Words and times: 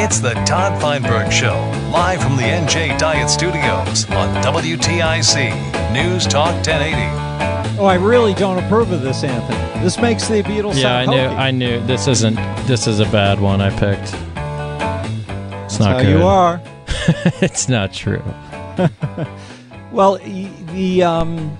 It's 0.00 0.20
the 0.20 0.32
Todd 0.46 0.80
Feinberg 0.80 1.30
Show, 1.32 1.54
live 1.92 2.22
from 2.22 2.36
the 2.36 2.42
NJ 2.42 2.98
Diet 2.98 3.28
Studios 3.28 4.08
on 4.10 4.42
WTIC 4.42 5.92
News 5.92 6.26
Talk 6.26 6.54
1080. 6.66 7.78
Oh, 7.78 7.84
I 7.86 7.96
really 7.96 8.32
don't 8.34 8.62
approve 8.64 8.90
of 8.92 9.02
this, 9.02 9.22
Anthony. 9.24 9.82
This 9.82 9.98
makes 9.98 10.26
the 10.28 10.42
Beatles 10.42 10.80
Yeah, 10.80 10.96
I 10.98 11.06
knew. 11.06 11.16
hokey. 11.28 11.34
I 11.36 11.50
knew 11.50 11.86
this 11.86 12.06
isn't. 12.08 12.36
This 12.66 12.86
is 12.86 13.00
a 13.00 13.04
bad 13.06 13.40
one. 13.40 13.60
I 13.60 13.70
picked. 13.70 14.14
It's 15.64 15.78
not 15.78 15.92
How 15.96 16.00
good. 16.02 16.08
you 16.18 16.22
are. 16.24 16.60
it's 17.42 17.68
not 17.68 17.92
true. 17.92 18.22
Well, 19.90 20.18
the 20.18 21.02
um, 21.02 21.56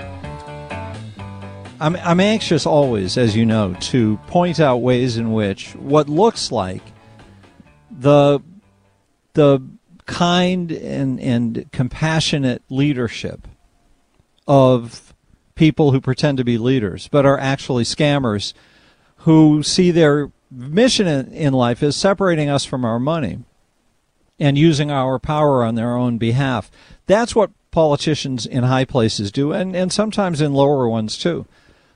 I'm 1.80 1.96
I'm 1.96 2.20
anxious 2.20 2.66
always, 2.66 3.16
as 3.16 3.36
you 3.36 3.46
know, 3.46 3.74
to 3.80 4.16
point 4.26 4.58
out 4.58 4.78
ways 4.78 5.16
in 5.16 5.32
which 5.32 5.74
what 5.76 6.08
looks 6.08 6.50
like 6.50 6.82
the 7.90 8.40
the 9.34 9.60
kind 10.06 10.72
and 10.72 11.20
and 11.20 11.70
compassionate 11.72 12.62
leadership 12.68 13.46
of 14.46 15.14
people 15.54 15.92
who 15.92 16.00
pretend 16.00 16.38
to 16.38 16.44
be 16.44 16.56
leaders 16.56 17.08
but 17.08 17.26
are 17.26 17.38
actually 17.38 17.84
scammers 17.84 18.54
who 19.18 19.62
see 19.62 19.90
their 19.90 20.30
mission 20.50 21.06
in, 21.06 21.32
in 21.32 21.52
life 21.52 21.82
is 21.82 21.96
separating 21.96 22.48
us 22.48 22.64
from 22.64 22.84
our 22.84 22.98
money 22.98 23.38
and 24.38 24.56
using 24.56 24.90
our 24.90 25.18
power 25.18 25.64
on 25.64 25.74
their 25.74 25.96
own 25.96 26.16
behalf. 26.16 26.70
That's 27.06 27.34
what 27.34 27.50
politicians 27.70 28.46
in 28.46 28.62
high 28.62 28.84
places 28.84 29.32
do, 29.32 29.52
and, 29.52 29.74
and 29.74 29.92
sometimes 29.92 30.40
in 30.40 30.54
lower 30.54 30.88
ones 30.88 31.18
too. 31.18 31.46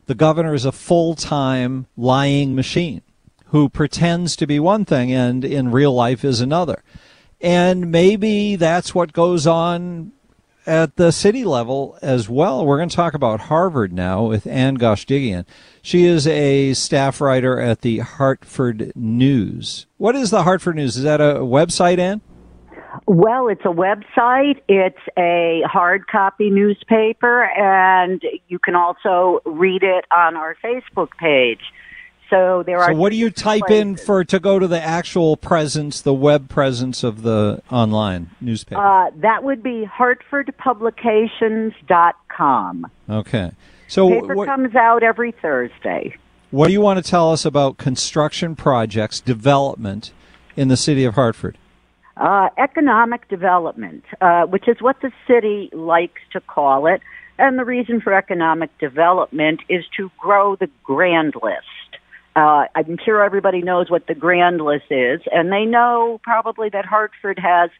The 0.06 0.14
governor 0.14 0.54
is 0.54 0.64
a 0.64 0.72
full 0.72 1.14
time 1.14 1.86
lying 1.96 2.54
machine 2.54 3.02
who 3.46 3.68
pretends 3.68 4.34
to 4.36 4.46
be 4.46 4.58
one 4.58 4.84
thing 4.84 5.12
and 5.12 5.44
in 5.44 5.70
real 5.70 5.94
life 5.94 6.24
is 6.24 6.40
another. 6.40 6.82
And 7.40 7.90
maybe 7.90 8.56
that's 8.56 8.94
what 8.94 9.12
goes 9.12 9.46
on 9.46 10.12
at 10.66 10.96
the 10.96 11.10
city 11.10 11.44
level 11.44 11.98
as 12.02 12.28
well. 12.28 12.64
We're 12.64 12.78
going 12.78 12.88
to 12.88 12.96
talk 12.96 13.14
about 13.14 13.40
Hartford 13.40 13.92
now 13.92 14.24
with 14.24 14.46
Ann 14.46 14.78
Goshdigian. 14.78 15.44
She 15.82 16.04
is 16.04 16.26
a 16.26 16.72
staff 16.74 17.20
writer 17.20 17.60
at 17.60 17.80
the 17.80 17.98
Hartford 17.98 18.92
News. 18.94 19.86
What 19.98 20.14
is 20.14 20.30
the 20.30 20.44
Hartford 20.44 20.76
News? 20.76 20.96
Is 20.96 21.02
that 21.02 21.20
a 21.20 21.40
website, 21.40 21.98
Ann? 21.98 22.20
Well, 23.06 23.48
it's 23.48 23.64
a 23.64 23.68
website. 23.68 24.60
It's 24.68 24.98
a 25.16 25.62
hard 25.64 26.06
copy 26.06 26.50
newspaper, 26.50 27.44
and 27.44 28.22
you 28.48 28.58
can 28.58 28.74
also 28.74 29.40
read 29.44 29.82
it 29.82 30.04
on 30.10 30.36
our 30.36 30.56
Facebook 30.62 31.10
page. 31.18 31.60
So 32.32 32.64
there 32.64 32.78
are. 32.78 32.92
So 32.92 32.96
what 32.96 33.12
do 33.12 33.16
you 33.16 33.30
type 33.30 33.70
in 33.70 33.96
for 33.96 34.24
to 34.24 34.40
go 34.40 34.58
to 34.58 34.66
the 34.66 34.82
actual 34.82 35.36
presence, 35.36 36.00
the 36.00 36.14
web 36.14 36.48
presence 36.48 37.04
of 37.04 37.20
the 37.22 37.62
online 37.70 38.30
newspaper? 38.40 38.80
Uh, 38.80 39.10
that 39.16 39.44
would 39.44 39.62
be 39.62 39.86
hartfordpublications.com. 39.86 42.86
okay. 43.10 43.52
So 43.88 44.08
Paper 44.08 44.34
what, 44.34 44.46
comes 44.46 44.74
out 44.74 45.02
every 45.02 45.32
Thursday. 45.32 46.16
what 46.50 46.68
do 46.68 46.72
you 46.72 46.80
want 46.80 47.04
to 47.04 47.10
tell 47.10 47.30
us 47.30 47.44
about 47.44 47.76
construction 47.76 48.56
projects, 48.56 49.20
development 49.20 50.14
in 50.56 50.68
the 50.68 50.78
city 50.78 51.04
of 51.04 51.14
Hartford? 51.14 51.58
Uh, 52.16 52.48
economic 52.58 53.26
development, 53.28 54.04
uh, 54.20 54.42
which 54.44 54.68
is 54.68 54.76
what 54.80 55.00
the 55.00 55.10
city 55.26 55.70
likes 55.72 56.20
to 56.30 56.40
call 56.40 56.86
it. 56.86 57.00
And 57.38 57.58
the 57.58 57.64
reason 57.64 58.00
for 58.00 58.12
economic 58.12 58.76
development 58.78 59.60
is 59.68 59.84
to 59.96 60.10
grow 60.18 60.54
the 60.56 60.68
grand 60.84 61.34
list. 61.42 61.66
Uh, 62.36 62.66
I'm 62.74 62.98
sure 63.04 63.24
everybody 63.24 63.62
knows 63.62 63.90
what 63.90 64.06
the 64.06 64.14
grand 64.14 64.60
list 64.60 64.90
is, 64.90 65.20
and 65.32 65.50
they 65.50 65.64
know 65.64 66.20
probably 66.22 66.68
that 66.70 66.84
Hartford 66.84 67.38
has 67.38 67.70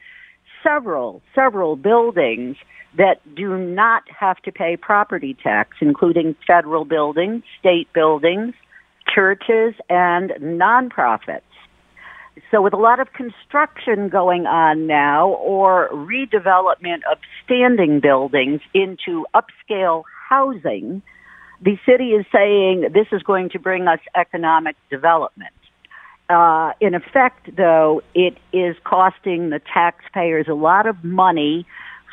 several, 0.62 1.22
several 1.34 1.76
buildings 1.76 2.56
that 2.96 3.20
do 3.34 3.56
not 3.56 4.02
have 4.08 4.36
to 4.42 4.52
pay 4.52 4.76
property 4.76 5.36
tax, 5.42 5.76
including 5.80 6.36
federal 6.46 6.84
buildings, 6.84 7.42
state 7.58 7.90
buildings, 7.92 8.54
churches, 9.14 9.74
and 9.88 10.30
nonprofits. 10.40 11.40
So 12.50 12.62
with 12.62 12.72
a 12.72 12.78
lot 12.78 13.00
of 13.00 13.12
construction 13.12 14.08
going 14.08 14.46
on 14.46 14.86
now 14.86 15.28
or 15.28 15.88
redevelopment 15.90 17.00
of 17.10 17.18
standing 17.44 18.00
buildings 18.00 18.60
into 18.74 19.26
upscale 19.34 20.04
housing, 20.28 21.02
the 21.60 21.78
city 21.86 22.10
is 22.10 22.24
saying 22.32 22.88
this 22.92 23.06
is 23.12 23.22
going 23.22 23.50
to 23.50 23.58
bring 23.58 23.86
us 23.86 24.00
economic 24.14 24.76
development. 24.90 25.52
Uh, 26.30 26.72
in 26.80 26.94
effect, 26.94 27.54
though, 27.56 28.02
it 28.14 28.38
is 28.52 28.76
costing 28.84 29.50
the 29.50 29.60
taxpayers 29.72 30.46
a 30.48 30.54
lot 30.54 30.86
of 30.86 31.04
money 31.04 31.66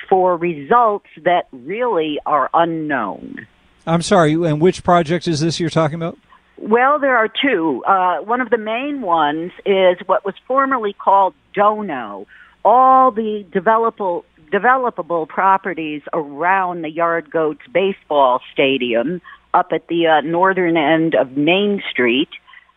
for 0.09 0.35
results 0.35 1.08
that 1.24 1.47
really 1.52 2.19
are 2.25 2.50
unknown. 2.53 3.47
I'm 3.88 4.02
sorry, 4.02 4.34
and 4.34 4.59
which 4.59 4.84
project 4.84 5.28
is 5.28 5.40
this 5.40 5.59
you're 5.59 5.69
talking 5.69 5.96
about? 5.96 6.18
Well, 6.62 7.00
there 7.00 7.16
are 7.16 7.30
two. 7.30 7.84
Uh, 7.88 8.18
one 8.18 8.42
of 8.42 8.50
the 8.50 8.58
main 8.58 9.02
ones 9.02 9.52
is 9.66 9.97
what 10.06 10.25
was 10.25 10.36
formerly 10.46 10.94
called 10.94 11.34
Dono. 11.53 12.28
All 12.66 13.12
the 13.12 13.46
developable 13.50 14.25
developable 14.52 15.28
properties 15.28 16.02
around 16.12 16.81
the 16.81 16.90
Yard 16.90 17.31
Goats 17.31 17.62
baseball 17.72 18.42
stadium 18.52 19.22
up 19.53 19.72
at 19.72 19.88
the 19.88 20.08
uh, 20.08 20.22
northern 20.22 20.75
end 20.75 21.16
of 21.16 21.38
Main 21.38 21.81
Street, 21.90 22.30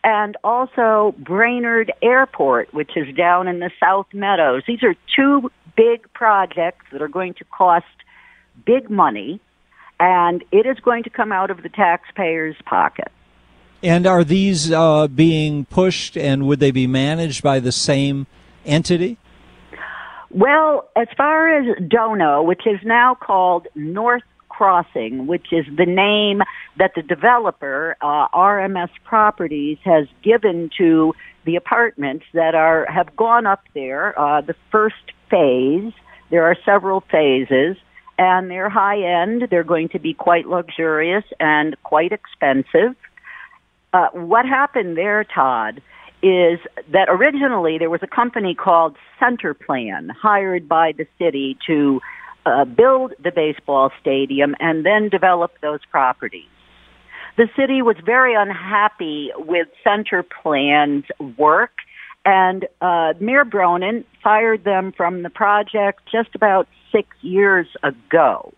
and 0.03 0.37
also 0.43 1.13
Brainard 1.17 1.91
Airport, 2.01 2.73
which 2.73 2.95
is 2.95 3.13
down 3.15 3.47
in 3.47 3.59
the 3.59 3.71
South 3.79 4.07
Meadows. 4.13 4.63
These 4.65 4.83
are 4.83 4.95
two 5.15 5.51
big 5.75 6.11
projects 6.13 6.85
that 6.91 7.01
are 7.01 7.07
going 7.07 7.33
to 7.35 7.45
cost 7.45 7.85
big 8.65 8.89
money, 8.89 9.41
and 9.99 10.43
it 10.51 10.65
is 10.65 10.79
going 10.79 11.03
to 11.03 11.09
come 11.09 11.31
out 11.31 11.51
of 11.51 11.63
the 11.63 11.69
taxpayers' 11.69 12.55
pocket. 12.65 13.11
And 13.83 14.07
are 14.07 14.23
these 14.23 14.71
uh, 14.71 15.09
being 15.09 15.65
pushed, 15.65 16.17
and 16.17 16.47
would 16.47 16.61
they 16.61 16.71
be 16.71 16.87
managed 16.87 17.43
by 17.43 17.59
the 17.59 17.73
same 17.73 18.27
entity? 18.65 19.17
Well, 20.31 20.89
as 20.95 21.07
far 21.17 21.49
as 21.49 21.77
Dono, 21.87 22.41
which 22.41 22.65
is 22.65 22.79
now 22.83 23.13
called 23.13 23.67
North 23.75 24.23
Crossing, 24.47 25.27
which 25.27 25.47
is 25.51 25.65
the 25.77 25.85
name 25.85 26.41
that 26.77 26.93
the 26.95 27.01
developer, 27.01 27.97
uh, 28.01 28.29
RMS 28.29 28.89
Properties, 29.03 29.77
has 29.83 30.07
given 30.23 30.69
to 30.77 31.13
the 31.45 31.55
apartments 31.57 32.25
that 32.33 32.55
are 32.55 32.85
have 32.89 33.15
gone 33.15 33.45
up 33.45 33.63
there. 33.73 34.17
Uh, 34.17 34.41
the 34.41 34.55
first 34.71 35.11
phase, 35.29 35.91
there 36.29 36.45
are 36.45 36.55
several 36.65 37.01
phases, 37.11 37.75
and 38.17 38.49
they're 38.49 38.69
high 38.69 39.01
end. 39.01 39.47
They're 39.51 39.63
going 39.63 39.89
to 39.89 39.99
be 39.99 40.13
quite 40.13 40.47
luxurious 40.47 41.25
and 41.39 41.75
quite 41.83 42.11
expensive. 42.11 42.95
Uh, 43.93 44.07
what 44.13 44.45
happened 44.45 44.97
there, 44.97 45.23
Todd, 45.23 45.81
is 46.23 46.59
that 46.91 47.07
originally 47.09 47.77
there 47.77 47.89
was 47.89 48.01
a 48.01 48.07
company 48.07 48.55
called 48.55 48.95
Center 49.19 49.53
Plan 49.53 50.09
hired 50.09 50.67
by 50.67 50.93
the 50.97 51.05
city 51.19 51.57
to 51.67 52.01
uh, 52.45 52.65
build 52.65 53.13
the 53.23 53.31
baseball 53.31 53.91
stadium 54.01 54.55
and 54.59 54.85
then 54.85 55.09
develop 55.09 55.51
those 55.61 55.79
properties. 55.91 56.47
The 57.37 57.49
city 57.57 57.81
was 57.81 57.95
very 58.05 58.35
unhappy 58.35 59.31
with 59.35 59.67
Center 59.83 60.23
Plan's 60.23 61.05
work, 61.37 61.71
and 62.25 62.65
uh, 62.81 63.13
Mayor 63.19 63.43
Bronin 63.43 64.05
fired 64.23 64.63
them 64.63 64.93
from 64.95 65.23
the 65.23 65.29
project 65.29 66.01
just 66.11 66.35
about 66.35 66.67
six 66.91 67.09
years 67.21 67.67
ago. 67.83 68.53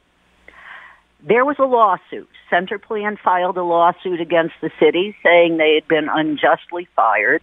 There 1.28 1.44
was 1.44 1.56
a 1.58 1.66
lawsuit. 1.66 2.30
Center 2.52 2.78
Plan 2.78 3.18
filed 3.22 3.58
a 3.58 3.64
lawsuit 3.64 4.22
against 4.22 4.54
the 4.62 4.70
city 4.80 5.16
saying 5.24 5.58
they 5.58 5.74
had 5.74 5.88
been 5.88 6.08
unjustly 6.08 6.88
fired. 6.96 7.42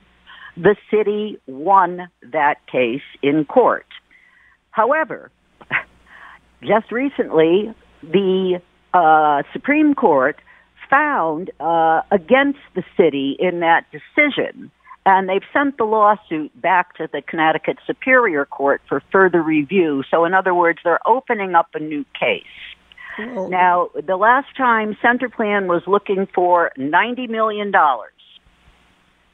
The 0.56 0.76
city 0.88 1.40
won 1.48 2.08
that 2.22 2.64
case 2.70 3.02
in 3.22 3.44
court. 3.44 3.86
However, 4.70 5.32
just 6.62 6.92
recently, 6.92 7.74
the 8.04 8.62
uh, 8.94 9.42
Supreme 9.52 9.94
Court 9.94 10.38
found 10.88 11.50
uh, 11.58 12.02
against 12.12 12.60
the 12.76 12.84
city 12.96 13.36
in 13.36 13.60
that 13.60 13.86
decision, 13.90 14.70
and 15.04 15.28
they've 15.28 15.42
sent 15.52 15.76
the 15.76 15.84
lawsuit 15.84 16.52
back 16.60 16.94
to 16.98 17.08
the 17.12 17.20
Connecticut 17.20 17.78
Superior 17.84 18.44
Court 18.44 18.80
for 18.88 19.02
further 19.10 19.42
review. 19.42 20.04
So, 20.08 20.24
in 20.24 20.34
other 20.34 20.54
words, 20.54 20.78
they're 20.84 21.00
opening 21.04 21.56
up 21.56 21.70
a 21.74 21.80
new 21.80 22.04
case. 22.16 22.44
Now, 23.18 23.90
the 24.06 24.16
last 24.16 24.48
time 24.56 24.96
Center 25.02 25.28
Plan 25.28 25.66
was 25.66 25.82
looking 25.86 26.26
for 26.34 26.72
ninety 26.76 27.26
million 27.26 27.70
dollars 27.70 28.12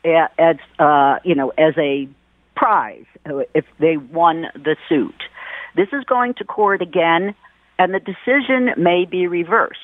as 0.05 0.57
uh, 0.79 1.19
you 1.25 1.35
know 1.35 1.51
as 1.51 1.75
a 1.79 2.09
prize 2.57 3.05
if 3.55 3.65
they 3.79 3.97
won 3.97 4.47
the 4.55 4.77
suit. 4.89 5.15
This 5.77 5.89
is 5.93 6.05
going 6.05 6.35
to 6.35 6.45
court 6.45 6.83
again, 6.83 7.35
and 7.79 7.95
the 7.95 8.01
decision 8.01 8.71
may 8.77 9.05
be 9.05 9.29
reversed, 9.29 9.79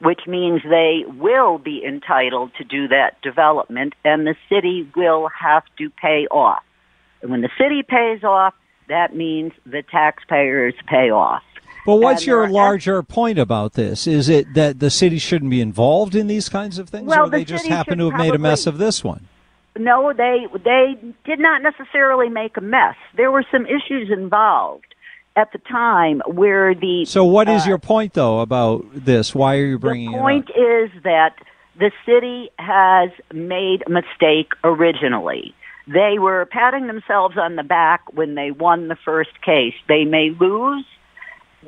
which 0.00 0.20
means 0.26 0.60
they 0.62 1.04
will 1.06 1.58
be 1.58 1.82
entitled 1.84 2.50
to 2.58 2.64
do 2.64 2.88
that 2.88 3.20
development, 3.22 3.94
and 4.04 4.26
the 4.26 4.34
city 4.50 4.88
will 4.94 5.28
have 5.28 5.62
to 5.78 5.88
pay 5.88 6.26
off. 6.30 6.62
And 7.22 7.30
when 7.30 7.40
the 7.40 7.50
city 7.56 7.82
pays 7.82 8.22
off, 8.22 8.54
that 8.88 9.16
means 9.16 9.52
the 9.64 9.82
taxpayers 9.82 10.74
pay 10.86 11.10
off. 11.10 11.42
But 11.86 11.96
what's 11.96 12.22
And 12.22 12.28
your 12.28 12.48
larger 12.48 13.02
point 13.02 13.38
about 13.38 13.74
this? 13.74 14.06
Is 14.06 14.28
it 14.28 14.54
that 14.54 14.80
the 14.80 14.90
city 14.90 15.18
shouldn't 15.18 15.50
be 15.50 15.60
involved 15.60 16.14
in 16.14 16.26
these 16.26 16.48
kinds 16.48 16.78
of 16.78 16.88
things, 16.88 17.06
Well, 17.06 17.26
or 17.26 17.30
they 17.30 17.40
the 17.40 17.44
just 17.44 17.64
city 17.64 17.74
happen 17.74 17.98
to 17.98 18.10
have 18.10 18.18
made 18.18 18.34
a 18.34 18.38
mess 18.38 18.66
of 18.66 18.78
this 18.78 19.04
one? 19.04 19.28
No, 19.76 20.12
they 20.12 20.46
they 20.64 20.96
did 21.24 21.40
not 21.40 21.62
necessarily 21.62 22.28
make 22.28 22.56
a 22.56 22.60
mess. 22.60 22.94
There 23.16 23.30
were 23.30 23.44
some 23.50 23.66
issues 23.66 24.10
involved 24.10 24.94
at 25.36 25.52
the 25.52 25.58
time 25.58 26.22
where 26.26 26.74
the 26.74 27.04
So, 27.06 27.24
what 27.24 27.48
is 27.48 27.66
uh, 27.66 27.70
your 27.70 27.78
point, 27.78 28.14
though, 28.14 28.40
about 28.40 28.84
this? 28.94 29.34
Why 29.34 29.56
are 29.56 29.66
you 29.66 29.78
bringing 29.78 30.12
the 30.12 30.18
it 30.18 30.20
point 30.20 30.50
up? 30.50 30.56
is 30.56 31.02
that 31.02 31.34
the 31.78 31.90
city 32.06 32.50
has 32.58 33.10
made 33.32 33.82
a 33.86 33.90
mistake 33.90 34.52
originally. 34.62 35.54
They 35.86 36.18
were 36.18 36.46
patting 36.46 36.86
themselves 36.86 37.36
on 37.36 37.56
the 37.56 37.62
back 37.62 38.00
when 38.12 38.36
they 38.36 38.50
won 38.52 38.88
the 38.88 38.96
first 39.04 39.42
case. 39.42 39.74
They 39.88 40.04
may 40.04 40.30
lose. 40.30 40.86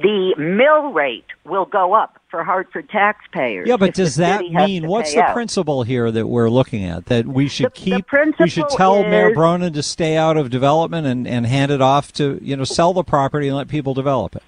The 0.00 0.34
mill 0.36 0.92
rate 0.92 1.24
will 1.44 1.64
go 1.64 1.94
up 1.94 2.20
for 2.30 2.44
Hartford 2.44 2.88
taxpayers. 2.90 3.66
Yeah, 3.66 3.76
but 3.76 3.94
does 3.94 4.16
that 4.16 4.42
mean 4.42 4.86
what's 4.88 5.14
the 5.14 5.22
out. 5.22 5.32
principle 5.32 5.84
here 5.84 6.10
that 6.10 6.26
we're 6.26 6.50
looking 6.50 6.84
at? 6.84 7.06
That 7.06 7.26
we 7.26 7.48
should 7.48 7.66
The- 7.66 7.90
the 7.90 8.02
keep, 8.02 8.38
we 8.38 8.48
should 8.48 8.68
tell 8.68 9.02
Mayor 9.02 9.30
is- 9.30 9.36
Bronin 9.36 9.72
to 9.74 9.82
stay 9.82 10.16
out 10.16 10.36
of 10.36 10.50
development 10.50 11.06
and, 11.06 11.26
and 11.26 11.46
hand 11.46 11.70
it 11.72 11.80
off 11.80 12.12
to 12.14 12.38
you 12.42 12.56
know 12.56 12.64
sell 12.64 12.92
the 12.92 13.04
property 13.04 13.48
and 13.48 13.56
let 13.56 13.68
people 13.68 13.94
develop 13.94 14.36
it. 14.36 14.42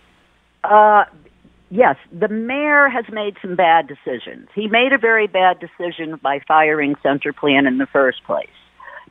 Uh, 0.65 1.05
yes, 1.71 1.97
the 2.13 2.29
mayor 2.29 2.89
has 2.89 3.05
made 3.11 3.37
some 3.41 3.55
bad 3.55 3.87
decisions. 3.87 4.49
He 4.55 4.69
made 4.69 4.93
a 4.93 4.99
very 4.99 5.27
bad 5.27 5.61
decision 5.61 6.17
by 6.23 6.41
firing 6.41 6.95
Center 7.03 7.33
Plan 7.33 7.67
in 7.67 7.79
the 7.79 7.87
first 7.87 8.23
place 8.25 8.49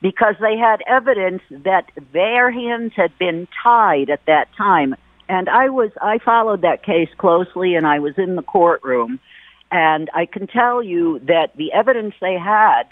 because 0.01 0.35
they 0.39 0.57
had 0.57 0.81
evidence 0.87 1.41
that 1.49 1.89
their 2.13 2.51
hands 2.51 2.93
had 2.95 3.17
been 3.17 3.47
tied 3.63 4.09
at 4.09 4.23
that 4.25 4.49
time. 4.55 4.95
And 5.29 5.49
I 5.49 5.69
was, 5.69 5.91
I 6.01 6.19
followed 6.19 6.61
that 6.61 6.83
case 6.83 7.09
closely 7.17 7.75
and 7.75 7.85
I 7.85 7.99
was 7.99 8.13
in 8.17 8.35
the 8.35 8.41
courtroom 8.41 9.19
and 9.71 10.09
I 10.13 10.25
can 10.25 10.47
tell 10.47 10.81
you 10.81 11.19
that 11.27 11.55
the 11.57 11.73
evidence 11.73 12.15
they 12.21 12.35
had 12.37 12.83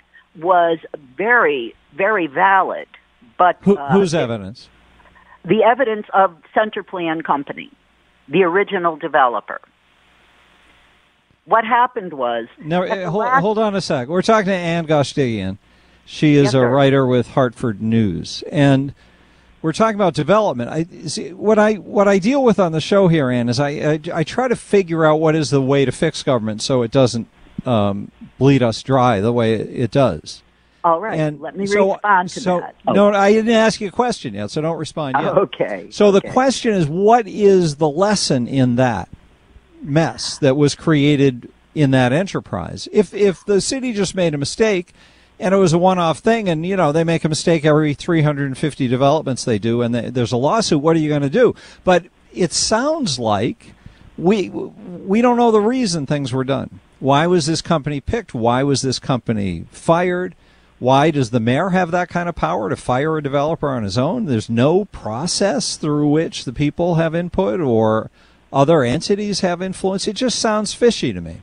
was 0.42 0.80
very, 1.18 1.74
very 1.96 2.28
valid. 2.28 2.88
But 3.38 3.58
Who, 3.62 3.78
uh, 3.78 3.92
whose 3.94 4.14
evidence? 4.14 4.70
the 5.46 5.64
evidence 5.64 6.08
of 6.14 6.36
Center 6.54 6.84
Plan 6.84 7.22
Company, 7.22 7.72
the 8.28 8.44
original 8.44 8.98
developer. 8.98 9.62
What 11.46 11.64
happened 11.64 12.14
was 12.14 12.48
No, 12.60 12.84
at 12.84 12.90
uh, 12.92 12.96
the 12.96 13.12
hold, 13.12 13.24
last- 13.26 13.42
hold 13.42 13.58
on 13.60 13.76
a 13.76 13.82
sec. 13.82 14.08
We're 14.08 14.22
talking 14.24 14.48
to 14.48 14.54
Ann 14.54 14.88
Goshdigian. 14.88 15.58
She 16.06 16.36
is 16.36 16.46
Yes, 16.46 16.54
a 16.56 16.66
writer 16.68 17.06
with 17.06 17.30
Hartford 17.30 17.82
News, 17.82 18.44
and 18.52 18.94
we're 19.66 19.74
talking 19.74 19.96
about 19.96 20.14
development. 20.14 20.70
I 20.70 20.84
see, 21.08 21.34
what 21.34 21.58
I 21.58 21.74
what 21.74 22.08
I 22.08 22.20
deal 22.20 22.44
with 22.44 22.60
on 22.60 22.72
the 22.72 22.80
show 22.80 23.08
here, 23.08 23.32
Ann, 23.32 23.50
is 23.50 23.60
I, 23.60 23.70
I 23.70 24.00
I 24.14 24.24
try 24.24 24.48
to 24.48 24.56
figure 24.56 25.04
out 25.04 25.20
what 25.20 25.36
is 25.36 25.50
the 25.50 25.60
way 25.60 25.86
to 25.86 25.92
fix 25.92 26.22
government 26.22 26.62
so 26.62 26.84
it 26.84 26.92
doesn't 26.92 27.28
um, 27.66 28.12
bleed 28.38 28.62
us 28.62 28.84
dry 28.84 29.22
the 29.22 29.34
way 29.34 29.56
it, 29.56 29.70
it 29.72 29.90
does. 29.90 30.44
All 30.84 31.02
right, 31.02 31.20
And 31.20 31.42
let 31.42 31.58
me 31.58 31.66
so- 31.66 31.94
respond 31.94 32.30
to 32.30 32.40
so, 32.40 32.60
that. 32.60 32.76
No, 32.86 33.12
I 33.12 33.34
didn't 33.34 33.50
ask 33.50 33.82
you 33.82 33.88
a 33.88 33.92
question 33.92 34.36
yet, 34.36 34.52
so 34.52 34.62
don't 34.62 34.78
respond 34.78 35.16
yet. 35.20 35.36
Okay. 35.36 35.88
So 35.90 36.12
the 36.12 36.20
okay. 36.20 36.30
question 36.30 36.76
is, 36.76 36.86
what 36.86 37.28
is 37.28 37.78
the 37.78 37.90
lesson 37.90 38.48
in 38.48 38.76
that 38.76 39.10
mess 39.82 40.38
that 40.38 40.56
was 40.56 40.76
created 40.76 41.50
in 41.74 41.90
that 41.90 42.14
enterprise? 42.14 42.88
If 42.92 43.16
if 43.16 43.44
the 43.44 43.62
city 43.62 43.94
just 43.94 44.14
made 44.14 44.36
a 44.36 44.38
mistake 44.38 44.94
and 45.40 45.54
it 45.54 45.58
was 45.58 45.74
a 45.74 45.78
one-off 45.78 46.20
thing, 46.20 46.48
and 46.48 46.66
you 46.66 46.76
know 46.76 46.92
they 46.92 47.04
make 47.04 47.24
a 47.24 47.30
mistake 47.30 47.66
every 47.66 47.94
350 47.94 48.88
developments 48.88 49.44
they 49.44 49.60
do, 49.60 49.82
and 49.82 49.94
they, 49.94 50.10
there's 50.10 50.32
a 50.32 50.38
lawsuit, 50.38 50.82
what 50.82 50.96
are 50.96 51.00
you 51.00 51.10
going 51.10 51.22
to 51.22 51.30
do? 51.30 51.56
But 51.84 52.06
it 52.34 52.54
sounds 52.54 53.20
like 53.20 53.74
we 54.18 54.50
we 54.50 55.22
don't 55.22 55.38
know 55.38 55.52
the 55.52 55.62
reason 55.62 56.06
things 56.06 56.34
were 56.34 56.44
done. 56.44 56.80
Why 57.00 57.28
was 57.28 57.46
this 57.46 57.62
company 57.62 58.00
picked? 58.00 58.34
Why 58.34 58.64
was 58.64 58.82
this 58.82 59.00
company 59.00 59.66
fired? 59.72 60.36
Why 60.80 61.12
does 61.12 61.30
the 61.30 61.40
mayor 61.40 61.70
have 61.70 61.92
that 61.92 62.10
kind 62.10 62.28
of 62.28 62.36
power 62.36 62.70
to 62.70 62.76
fire 62.76 63.18
a 63.18 63.24
developer 63.24 63.70
on 63.70 63.84
his 63.84 63.98
own? 63.98 64.26
There's 64.26 64.50
no 64.50 64.86
process 64.86 65.78
through 65.78 66.10
which 66.10 66.46
the 66.46 66.54
people 66.54 66.96
have 66.96 67.16
input 67.16 67.62
or 67.62 68.12
other 68.52 68.84
entities 68.84 69.40
have 69.40 69.62
influence. 69.62 70.08
It 70.08 70.14
just 70.14 70.40
sounds 70.40 70.74
fishy 70.74 71.14
to 71.14 71.22
me. 71.22 71.42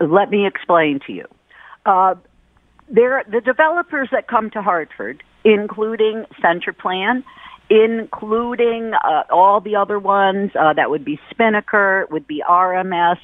Let 0.00 0.30
me 0.30 0.46
explain 0.46 1.00
to 1.06 1.12
you. 1.12 1.26
Uh, 1.86 2.16
there, 2.88 3.24
the 3.30 3.40
developers 3.40 4.08
that 4.12 4.28
come 4.28 4.50
to 4.50 4.62
Hartford, 4.62 5.22
including 5.44 6.24
Center 6.40 6.72
Plan, 6.72 7.24
including 7.68 8.92
uh, 8.94 9.24
all 9.30 9.60
the 9.60 9.76
other 9.76 9.98
ones, 9.98 10.52
uh, 10.58 10.72
that 10.72 10.90
would 10.90 11.04
be 11.04 11.18
Spinnaker, 11.30 12.06
would 12.10 12.26
be 12.26 12.42
RMS, 12.48 13.18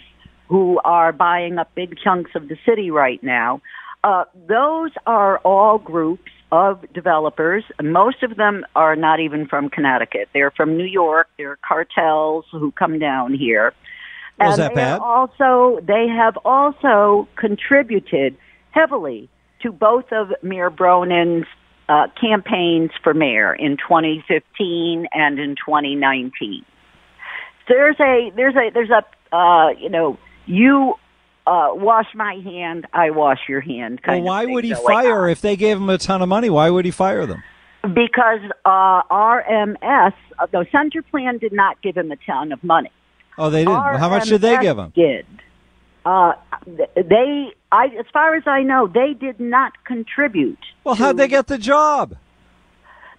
who 0.48 0.80
are 0.84 1.12
buying 1.12 1.58
up 1.58 1.74
big 1.74 1.96
chunks 2.02 2.32
of 2.34 2.48
the 2.48 2.56
city 2.66 2.90
right 2.90 3.22
now. 3.22 3.60
Uh, 4.04 4.24
those 4.48 4.90
are 5.06 5.38
all 5.38 5.78
groups 5.78 6.30
of 6.50 6.84
developers. 6.92 7.64
Most 7.80 8.22
of 8.22 8.36
them 8.36 8.66
are 8.74 8.96
not 8.96 9.20
even 9.20 9.46
from 9.46 9.70
Connecticut. 9.70 10.28
They're 10.34 10.50
from 10.50 10.76
New 10.76 10.84
York. 10.84 11.28
They're 11.38 11.58
cartels 11.66 12.44
who 12.50 12.72
come 12.72 12.98
down 12.98 13.32
here. 13.32 13.72
Was 14.38 14.58
and 14.58 14.62
that 14.62 14.68
they 14.70 14.74
bad? 14.74 15.00
Also, 15.00 15.78
they 15.82 16.08
have 16.08 16.36
also 16.38 17.28
contributed 17.36 18.36
heavily 18.72 19.30
to 19.62 19.72
both 19.72 20.12
of 20.12 20.32
Mayor 20.42 20.70
Bronin's 20.70 21.46
uh, 21.88 22.06
campaigns 22.20 22.90
for 23.02 23.14
mayor 23.14 23.54
in 23.54 23.76
2015 23.76 25.06
and 25.12 25.38
in 25.38 25.56
2019. 25.56 26.64
There's 27.68 27.96
a 28.00 28.30
there's 28.34 28.54
a 28.56 28.70
there's 28.72 28.90
a 28.90 29.36
uh, 29.36 29.70
you 29.70 29.88
know 29.88 30.18
you 30.46 30.94
uh, 31.46 31.70
wash 31.72 32.06
my 32.14 32.34
hand, 32.34 32.86
I 32.92 33.10
wash 33.10 33.40
your 33.48 33.60
hand. 33.60 34.00
Well, 34.06 34.22
why 34.22 34.46
would 34.46 34.64
he 34.64 34.74
fire 34.74 35.28
if 35.28 35.40
they 35.40 35.56
gave 35.56 35.76
him 35.76 35.88
a 35.88 35.98
ton 35.98 36.22
of 36.22 36.28
money? 36.28 36.50
Why 36.50 36.70
would 36.70 36.84
he 36.84 36.90
fire 36.90 37.26
them? 37.26 37.42
Because 37.82 38.40
uh, 38.64 39.02
RMS, 39.10 40.14
uh, 40.38 40.46
the 40.52 40.66
Center 40.70 41.02
Plan 41.02 41.38
did 41.38 41.52
not 41.52 41.82
give 41.82 41.96
him 41.96 42.12
a 42.12 42.16
ton 42.16 42.52
of 42.52 42.62
money. 42.62 42.92
Oh, 43.36 43.50
they 43.50 43.64
didn't. 43.64 43.74
How 43.74 44.08
much 44.08 44.28
did 44.28 44.40
they 44.40 44.60
give 44.60 44.78
him? 44.78 44.92
Did 44.94 45.26
uh, 46.04 46.34
they? 46.66 47.54
I, 47.72 47.86
as 47.98 48.06
far 48.12 48.34
as 48.34 48.42
I 48.46 48.62
know, 48.62 48.86
they 48.86 49.14
did 49.14 49.40
not 49.40 49.72
contribute. 49.84 50.58
Well, 50.84 50.94
how'd 50.94 51.16
they 51.16 51.26
get 51.26 51.46
the 51.46 51.58
job? 51.58 52.16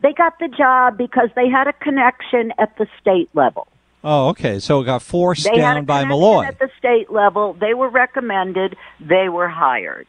They 0.01 0.13
got 0.13 0.38
the 0.39 0.48
job 0.48 0.98
because 0.98 1.29
they 1.36 1.50
had 1.50 1.67
a 1.67 1.74
connection 1.74 2.53
at 2.60 2.77
the 2.77 2.88
state 3.01 3.29
level. 3.33 3.67
Oh, 4.03 4.29
okay. 4.29 4.60
So 4.60 4.81
it 4.81 4.86
got 4.86 5.01
forced 5.01 5.45
They 5.45 5.60
had 5.60 5.72
a 5.72 5.79
down 5.79 5.86
by 5.86 6.05
Malloy. 6.05 6.45
at 6.45 6.60
the 6.60 6.69
state 6.77 7.10
level. 7.12 7.53
They 7.53 7.74
were 7.74 7.89
recommended. 7.89 8.75
They 9.00 9.29
were 9.29 9.48
hired. 9.48 10.07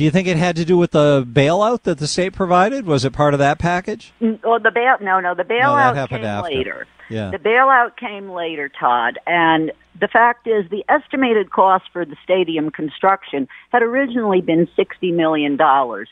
Do 0.00 0.04
you 0.04 0.10
think 0.10 0.28
it 0.28 0.38
had 0.38 0.56
to 0.56 0.64
do 0.64 0.78
with 0.78 0.92
the 0.92 1.28
bailout 1.30 1.82
that 1.82 1.98
the 1.98 2.06
state 2.06 2.32
provided? 2.32 2.86
Was 2.86 3.04
it 3.04 3.12
part 3.12 3.34
of 3.34 3.38
that 3.40 3.58
package? 3.58 4.14
Mm, 4.18 4.42
well, 4.42 4.58
the 4.58 4.70
bail 4.70 4.96
no, 5.02 5.20
no, 5.20 5.34
the 5.34 5.42
bailout 5.42 6.08
came 6.08 6.24
after. 6.24 6.50
later. 6.50 6.86
Yeah. 7.10 7.30
The 7.30 7.36
bailout 7.36 7.98
came 7.98 8.30
later, 8.30 8.70
Todd, 8.70 9.18
and 9.26 9.72
the 10.00 10.08
fact 10.08 10.46
is 10.46 10.64
the 10.70 10.86
estimated 10.88 11.50
cost 11.50 11.84
for 11.92 12.06
the 12.06 12.16
stadium 12.24 12.70
construction 12.70 13.46
had 13.72 13.82
originally 13.82 14.40
been 14.40 14.68
$60 14.68 15.14
million. 15.14 15.58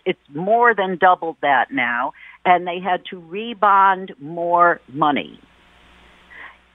It's 0.04 0.21
more 0.35 0.75
than 0.75 0.99
doubled 0.99 1.38
that 1.40 1.73
now, 1.73 2.12
and 2.45 2.66
they 2.66 2.80
had 2.80 3.07
to 3.07 3.16
rebond 3.23 4.21
more 4.21 4.83
money. 4.92 5.40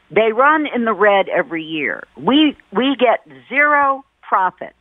They 0.10 0.32
run 0.34 0.65
in 0.65 0.86
the 0.86 0.93
red 0.93 1.29
every 1.29 1.63
year. 1.63 2.05
We, 2.17 2.58
we 2.72 2.96
get 3.00 3.20
zero 3.50 4.03
profit 4.27 4.74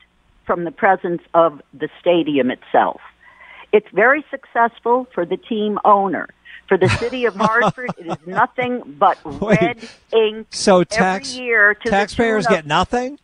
from 0.46 0.64
the 0.64 0.70
presence 0.70 1.22
of 1.34 1.60
the 1.72 1.88
stadium 2.00 2.50
itself. 2.50 3.00
It's 3.72 3.86
very 3.92 4.24
successful 4.30 5.06
for 5.14 5.24
the 5.24 5.36
team 5.36 5.78
owner. 5.84 6.28
For 6.68 6.78
the 6.78 6.88
city 6.88 7.24
of 7.26 7.34
Hartford, 7.36 7.90
it 7.98 8.06
is 8.06 8.26
nothing 8.26 8.82
but 8.98 9.18
red 9.24 9.78
ink 10.14 10.46
So 10.50 10.84
tax 10.84 11.32
every 11.34 11.44
year. 11.46 11.74
To 11.74 11.90
taxpayers 11.90 12.46
of- 12.46 12.52
get 12.52 12.66
nothing. 12.66 13.18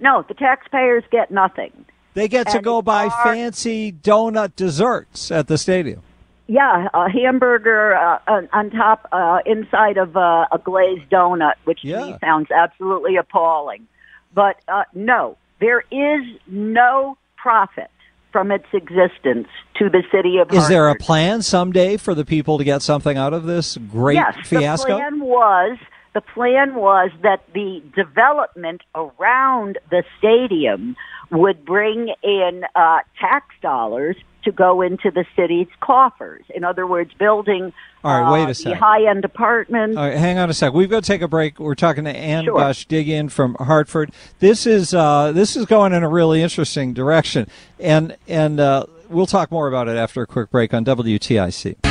no, 0.00 0.24
the 0.26 0.34
taxpayers 0.34 1.04
get 1.10 1.30
nothing. 1.30 1.84
They 2.14 2.26
get 2.26 2.48
to 2.48 2.60
go 2.60 2.82
buy 2.82 3.08
fancy 3.22 3.92
donut 3.92 4.56
desserts 4.56 5.30
at 5.30 5.46
the 5.46 5.56
stadium. 5.58 6.02
Yeah, 6.48 6.88
a 6.94 7.08
hamburger 7.10 7.94
uh, 7.94 8.18
on, 8.26 8.48
on 8.52 8.70
top, 8.70 9.06
uh, 9.12 9.40
inside 9.46 9.98
of 9.98 10.16
uh, 10.16 10.46
a 10.50 10.58
glazed 10.58 11.08
donut, 11.10 11.52
which 11.64 11.82
to 11.82 11.96
me 12.06 12.16
sounds 12.20 12.50
absolutely 12.50 13.16
appalling. 13.16 13.86
But 14.34 14.56
uh, 14.66 14.84
no, 14.94 15.36
there 15.60 15.84
is 15.90 16.24
no 16.46 17.16
profit 17.36 17.90
from 18.32 18.50
its 18.50 18.66
existence 18.72 19.48
to 19.76 19.88
the 19.88 20.02
city 20.12 20.38
of 20.38 20.52
Is 20.52 20.68
there 20.68 20.88
a 20.88 20.94
plan 20.94 21.42
someday 21.42 21.96
for 21.96 22.14
the 22.14 22.24
people 22.24 22.58
to 22.58 22.64
get 22.64 22.82
something 22.82 23.16
out 23.16 23.32
of 23.32 23.44
this 23.44 23.76
great 23.90 24.16
yes, 24.16 24.36
fiasco? 24.46 24.92
the 24.92 24.98
plan 24.98 25.20
was 25.20 25.78
the 26.14 26.20
plan 26.20 26.74
was 26.74 27.10
that 27.22 27.42
the 27.54 27.82
development 27.94 28.82
around 28.94 29.78
the 29.90 30.02
stadium 30.18 30.96
would 31.30 31.64
bring 31.64 32.12
in 32.22 32.64
uh, 32.74 32.98
tax 33.20 33.54
dollars 33.62 34.16
to 34.48 34.52
go 34.52 34.80
into 34.82 35.10
the 35.10 35.24
city's 35.36 35.68
coffers. 35.80 36.44
In 36.54 36.64
other 36.64 36.86
words, 36.86 37.12
building 37.18 37.72
All 38.02 38.20
right, 38.20 38.32
wait 38.32 38.40
a 38.40 38.44
uh, 38.44 38.46
the 38.48 38.54
second. 38.54 38.78
high-end 38.78 39.24
apartments. 39.24 39.96
All 39.96 40.04
right, 40.04 40.16
hang 40.16 40.38
on 40.38 40.48
a 40.48 40.54
sec. 40.54 40.72
We've 40.72 40.88
got 40.88 41.04
to 41.04 41.06
take 41.06 41.20
a 41.22 41.28
break. 41.28 41.58
We're 41.60 41.74
talking 41.74 42.04
to 42.04 42.16
Ann 42.16 42.44
Sure. 42.44 42.58
Goshdigian 42.58 43.30
from 43.30 43.56
Hartford. 43.60 44.10
This 44.38 44.66
is 44.66 44.94
uh, 44.94 45.32
this 45.32 45.56
is 45.56 45.66
going 45.66 45.92
in 45.92 46.02
a 46.02 46.08
really 46.08 46.42
interesting 46.42 46.94
direction, 46.94 47.46
and 47.78 48.16
and 48.26 48.58
uh, 48.58 48.86
we'll 49.10 49.26
talk 49.26 49.50
more 49.50 49.68
about 49.68 49.88
it 49.88 49.96
after 49.96 50.22
a 50.22 50.26
quick 50.26 50.50
break 50.50 50.72
on 50.72 50.84
WTIC. 50.84 51.87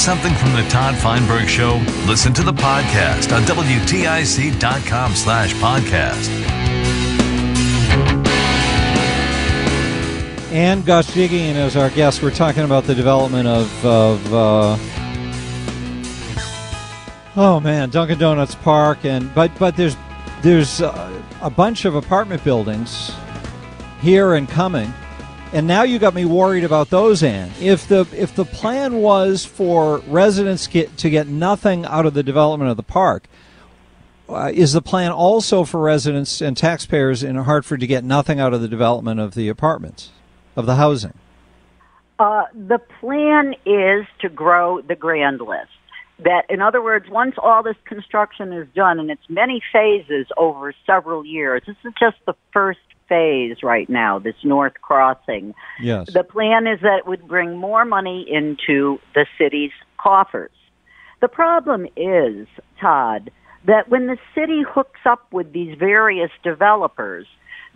Something 0.00 0.32
from 0.36 0.52
the 0.54 0.66
Todd 0.70 0.96
Feinberg 0.96 1.46
Show? 1.46 1.76
Listen 2.06 2.32
to 2.32 2.42
the 2.42 2.54
podcast 2.54 3.36
on 3.36 3.42
WTIC.com 3.42 5.14
slash 5.14 5.52
podcast. 5.56 6.30
Ann 10.50 10.82
Goshdigian 10.84 11.54
is 11.54 11.76
our 11.76 11.90
guest. 11.90 12.22
We're 12.22 12.30
talking 12.30 12.64
about 12.64 12.84
the 12.84 12.94
development 12.94 13.46
of, 13.46 13.84
of 13.84 14.34
uh, 14.34 14.78
oh 17.36 17.60
man, 17.60 17.90
Dunkin' 17.90 18.18
Donuts 18.18 18.54
Park, 18.54 19.04
and 19.04 19.32
but 19.34 19.50
but 19.58 19.76
there's 19.76 19.98
there's 20.40 20.80
uh, 20.80 21.22
a 21.42 21.50
bunch 21.50 21.84
of 21.84 21.94
apartment 21.94 22.42
buildings 22.42 23.12
here 24.00 24.32
and 24.32 24.48
coming, 24.48 24.94
and 25.52 25.66
now 25.66 25.82
you 25.82 25.98
got 25.98 26.14
me 26.14 26.24
worried 26.24 26.64
about 26.64 26.90
those. 26.90 27.22
Ann, 27.22 27.50
if 27.60 27.88
the 27.88 28.06
if 28.16 28.34
the 28.34 28.44
plan 28.44 28.96
was 28.96 29.44
for 29.44 29.98
residents 30.06 30.66
get 30.66 30.96
to 30.98 31.10
get 31.10 31.26
nothing 31.26 31.84
out 31.84 32.06
of 32.06 32.14
the 32.14 32.22
development 32.22 32.70
of 32.70 32.76
the 32.76 32.82
park. 32.82 33.26
Uh, 34.28 34.48
is 34.54 34.72
the 34.72 34.82
plan 34.82 35.10
also 35.10 35.64
for 35.64 35.80
residents 35.80 36.40
and 36.40 36.56
taxpayers 36.56 37.24
in 37.24 37.34
Hartford 37.34 37.80
to 37.80 37.86
get 37.88 38.04
nothing 38.04 38.38
out 38.38 38.54
of 38.54 38.60
the 38.60 38.68
development 38.68 39.18
of 39.18 39.34
the 39.34 39.48
apartments, 39.48 40.10
of 40.54 40.66
the 40.66 40.76
housing? 40.76 41.14
Uh, 42.20 42.44
the 42.54 42.78
plan 43.00 43.54
is 43.66 44.06
to 44.20 44.28
grow 44.28 44.80
the 44.82 44.94
grand 44.94 45.40
list. 45.40 45.70
That, 46.20 46.44
in 46.48 46.60
other 46.62 46.80
words, 46.80 47.08
once 47.08 47.34
all 47.38 47.64
this 47.64 47.78
construction 47.86 48.52
is 48.52 48.68
done, 48.72 49.00
and 49.00 49.10
it's 49.10 49.28
many 49.28 49.60
phases 49.72 50.26
over 50.36 50.74
several 50.86 51.24
years, 51.24 51.62
this 51.66 51.76
is 51.82 51.92
just 51.98 52.18
the 52.26 52.34
first 52.52 52.78
phase 53.10 53.62
right 53.62 53.90
now, 53.90 54.18
this 54.18 54.36
North 54.42 54.74
Crossing. 54.80 55.54
Yes. 55.82 56.10
The 56.10 56.24
plan 56.24 56.66
is 56.66 56.80
that 56.80 57.00
it 57.00 57.06
would 57.06 57.28
bring 57.28 57.58
more 57.58 57.84
money 57.84 58.24
into 58.26 58.98
the 59.14 59.26
city's 59.36 59.72
coffers. 59.98 60.52
The 61.20 61.28
problem 61.28 61.86
is, 61.96 62.46
Todd, 62.80 63.30
that 63.66 63.90
when 63.90 64.06
the 64.06 64.16
city 64.34 64.62
hooks 64.66 65.00
up 65.04 65.30
with 65.32 65.52
these 65.52 65.76
various 65.78 66.30
developers, 66.42 67.26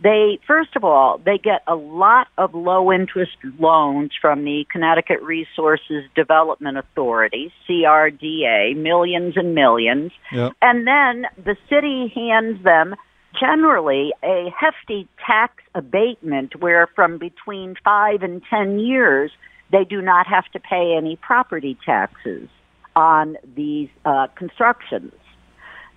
they, 0.03 0.39
first 0.47 0.75
of 0.77 0.85
all, 0.85 1.21
they 1.25 1.39
get 1.39 1.63
a 1.67 1.75
lot 1.75 2.29
of 2.39 2.55
low 2.55 2.91
interest 2.91 3.37
loans 3.59 4.13
from 4.21 4.45
the 4.45 4.67
Connecticut 4.71 5.23
Resources 5.23 6.05
Development 6.17 6.79
Authority, 6.79 7.53
CRDA, 7.69 8.77
millions 8.77 9.37
and 9.37 9.55
millions. 9.55 10.13
Yep. 10.33 10.53
And 10.63 10.87
then 10.87 11.27
the 11.37 11.57
city 11.69 12.13
hands 12.15 12.63
them 12.65 12.97
generally 13.39 14.13
a 14.23 14.53
hefty 14.59 15.09
tax 15.25 15.63
abatement 15.75 16.61
where 16.61 16.87
from 16.95 17.19
between 17.19 17.77
five 17.85 18.23
and 18.23 18.43
ten 18.49 18.79
years 18.79 19.31
they 19.71 19.85
do 19.85 20.01
not 20.01 20.27
have 20.27 20.47
to 20.53 20.61
pay 20.61 20.95
any 20.97 21.17
property 21.17 21.77
taxes 21.85 22.49
on 22.95 23.37
these 23.57 23.89
uh, 24.05 24.29
constructions. 24.37 25.13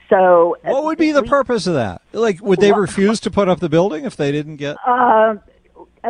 So 0.10 0.58
What 0.64 0.86
would 0.86 0.98
be 0.98 1.12
the 1.12 1.24
purpose 1.24 1.68
of 1.68 1.74
that? 1.74 2.02
Like, 2.14 2.42
would 2.42 2.60
they 2.60 2.72
refuse 2.72 3.20
to 3.22 3.32
put 3.32 3.50
up 3.50 3.60
the 3.60 3.70
building 3.70 4.06
if 4.06 4.16
they 4.16 4.32
didn't 4.32 4.56
get? 4.56 4.78
Uh, 4.86 5.36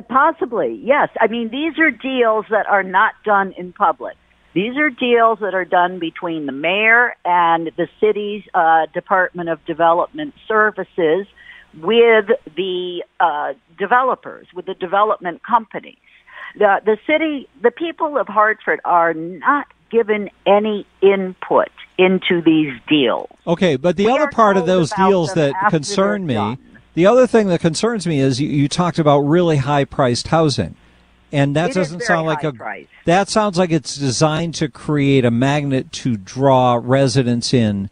possibly, 0.07 0.79
yes. 0.84 1.10
I 1.19 1.27
mean, 1.27 1.50
these 1.50 1.79
are 1.79 1.89
deals 1.89 2.46
that 2.51 2.67
are 2.67 2.84
not 2.84 3.15
done 3.25 3.53
in 3.57 3.74
public. 3.74 4.15
These 4.58 4.76
are 4.78 4.90
deals 4.90 5.38
that 5.42 5.54
are 5.54 5.66
done 5.66 6.00
between 6.00 6.48
the 6.48 6.52
mayor 6.52 7.16
and 7.24 7.70
the 7.78 7.88
city's 8.00 8.42
uh, 8.56 8.88
Department 8.92 9.50
of 9.50 9.64
Development 9.66 10.34
Services 10.48 11.28
with 11.80 12.26
the 12.56 13.04
uh, 13.20 13.54
developers, 13.78 14.48
with 14.56 14.66
the 14.66 14.74
development 14.74 15.44
companies. 15.44 16.00
The, 16.58 16.82
the 16.84 16.98
city, 17.06 17.48
the 17.62 17.70
people 17.70 18.18
of 18.18 18.28
Hartford 18.28 18.80
are 18.84 19.14
not 19.14 19.68
given 19.92 20.32
any 20.48 20.88
input 21.04 21.70
into 22.00 22.42
these 22.42 22.74
deals. 22.90 23.30
Okay, 23.46 23.76
but 23.76 23.96
the 23.96 24.08
We 24.08 24.12
other 24.12 24.32
part 24.32 24.58
of 24.58 24.66
those 24.66 24.90
deals 24.90 25.36
that 25.36 25.54
concern 25.70 26.26
me, 26.26 26.34
done. 26.34 26.58
the 26.96 27.06
other 27.06 27.28
thing 27.28 27.46
that 27.50 27.60
concerns 27.60 28.08
me 28.08 28.20
is 28.20 28.42
you, 28.42 28.50
you 28.50 28.68
talked 28.68 28.98
about 28.98 29.20
really 29.20 29.58
high 29.58 29.86
priced 29.86 30.30
housing, 30.30 30.76
and 31.31 31.55
that 31.55 31.72
It 31.72 31.74
doesn't 31.74 32.03
sound 32.03 32.27
like 32.27 32.43
a. 32.43 32.53
priced. 32.53 32.89
That 33.05 33.29
sounds 33.29 33.57
like 33.57 33.72
it's 33.72 33.96
designed 33.96 34.55
to 34.55 34.69
create 34.69 35.25
a 35.25 35.31
magnet 35.31 35.91
to 35.93 36.17
draw 36.17 36.79
residents 36.81 37.53
in 37.53 37.89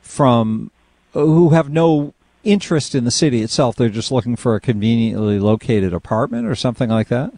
from 0.00 0.70
who 1.12 1.50
have 1.50 1.70
no 1.70 2.14
interest 2.44 2.94
in 2.94 3.04
the 3.04 3.10
city 3.10 3.42
itself. 3.42 3.76
They're 3.76 3.88
just 3.88 4.10
looking 4.10 4.36
for 4.36 4.54
a 4.54 4.60
conveniently 4.60 5.38
located 5.38 5.92
apartment 5.92 6.46
or 6.46 6.54
something 6.54 6.88
like 6.88 7.08
that. 7.08 7.32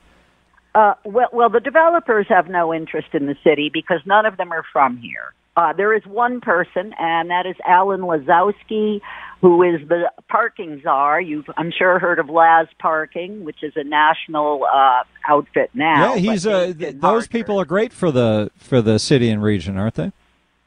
Uh, 0.74 0.94
well, 1.04 1.28
well, 1.32 1.50
the 1.50 1.60
developers 1.60 2.26
have 2.28 2.48
no 2.48 2.72
interest 2.72 3.08
in 3.12 3.26
the 3.26 3.36
city 3.42 3.70
because 3.72 4.00
none 4.06 4.24
of 4.24 4.36
them 4.36 4.52
are 4.52 4.64
from 4.72 4.98
here. 4.98 5.34
Uh, 5.56 5.72
there 5.72 5.92
is 5.92 6.06
one 6.06 6.40
person, 6.40 6.94
and 6.98 7.28
that 7.30 7.44
is 7.44 7.56
Alan 7.66 8.02
Lazowski, 8.02 9.00
who 9.40 9.62
is 9.62 9.86
the 9.88 10.10
parking 10.28 10.80
czar. 10.82 11.20
You've, 11.20 11.46
I'm 11.56 11.72
sure, 11.76 11.98
heard 11.98 12.18
of 12.18 12.28
Laz 12.28 12.66
Parking, 12.78 13.44
which 13.44 13.62
is 13.62 13.72
a 13.76 13.84
national 13.84 14.64
uh, 14.64 15.02
outfit 15.28 15.70
now. 15.74 16.14
yeah, 16.14 16.20
he's 16.20 16.44
but 16.44 16.52
uh, 16.52 16.72
th- 16.74 16.96
those 16.96 17.26
people 17.26 17.60
are 17.60 17.64
great 17.64 17.92
for 17.92 18.10
the 18.10 18.50
for 18.56 18.82
the 18.82 18.98
city 18.98 19.30
and 19.30 19.42
region, 19.42 19.76
aren't 19.76 19.94
they? 19.94 20.12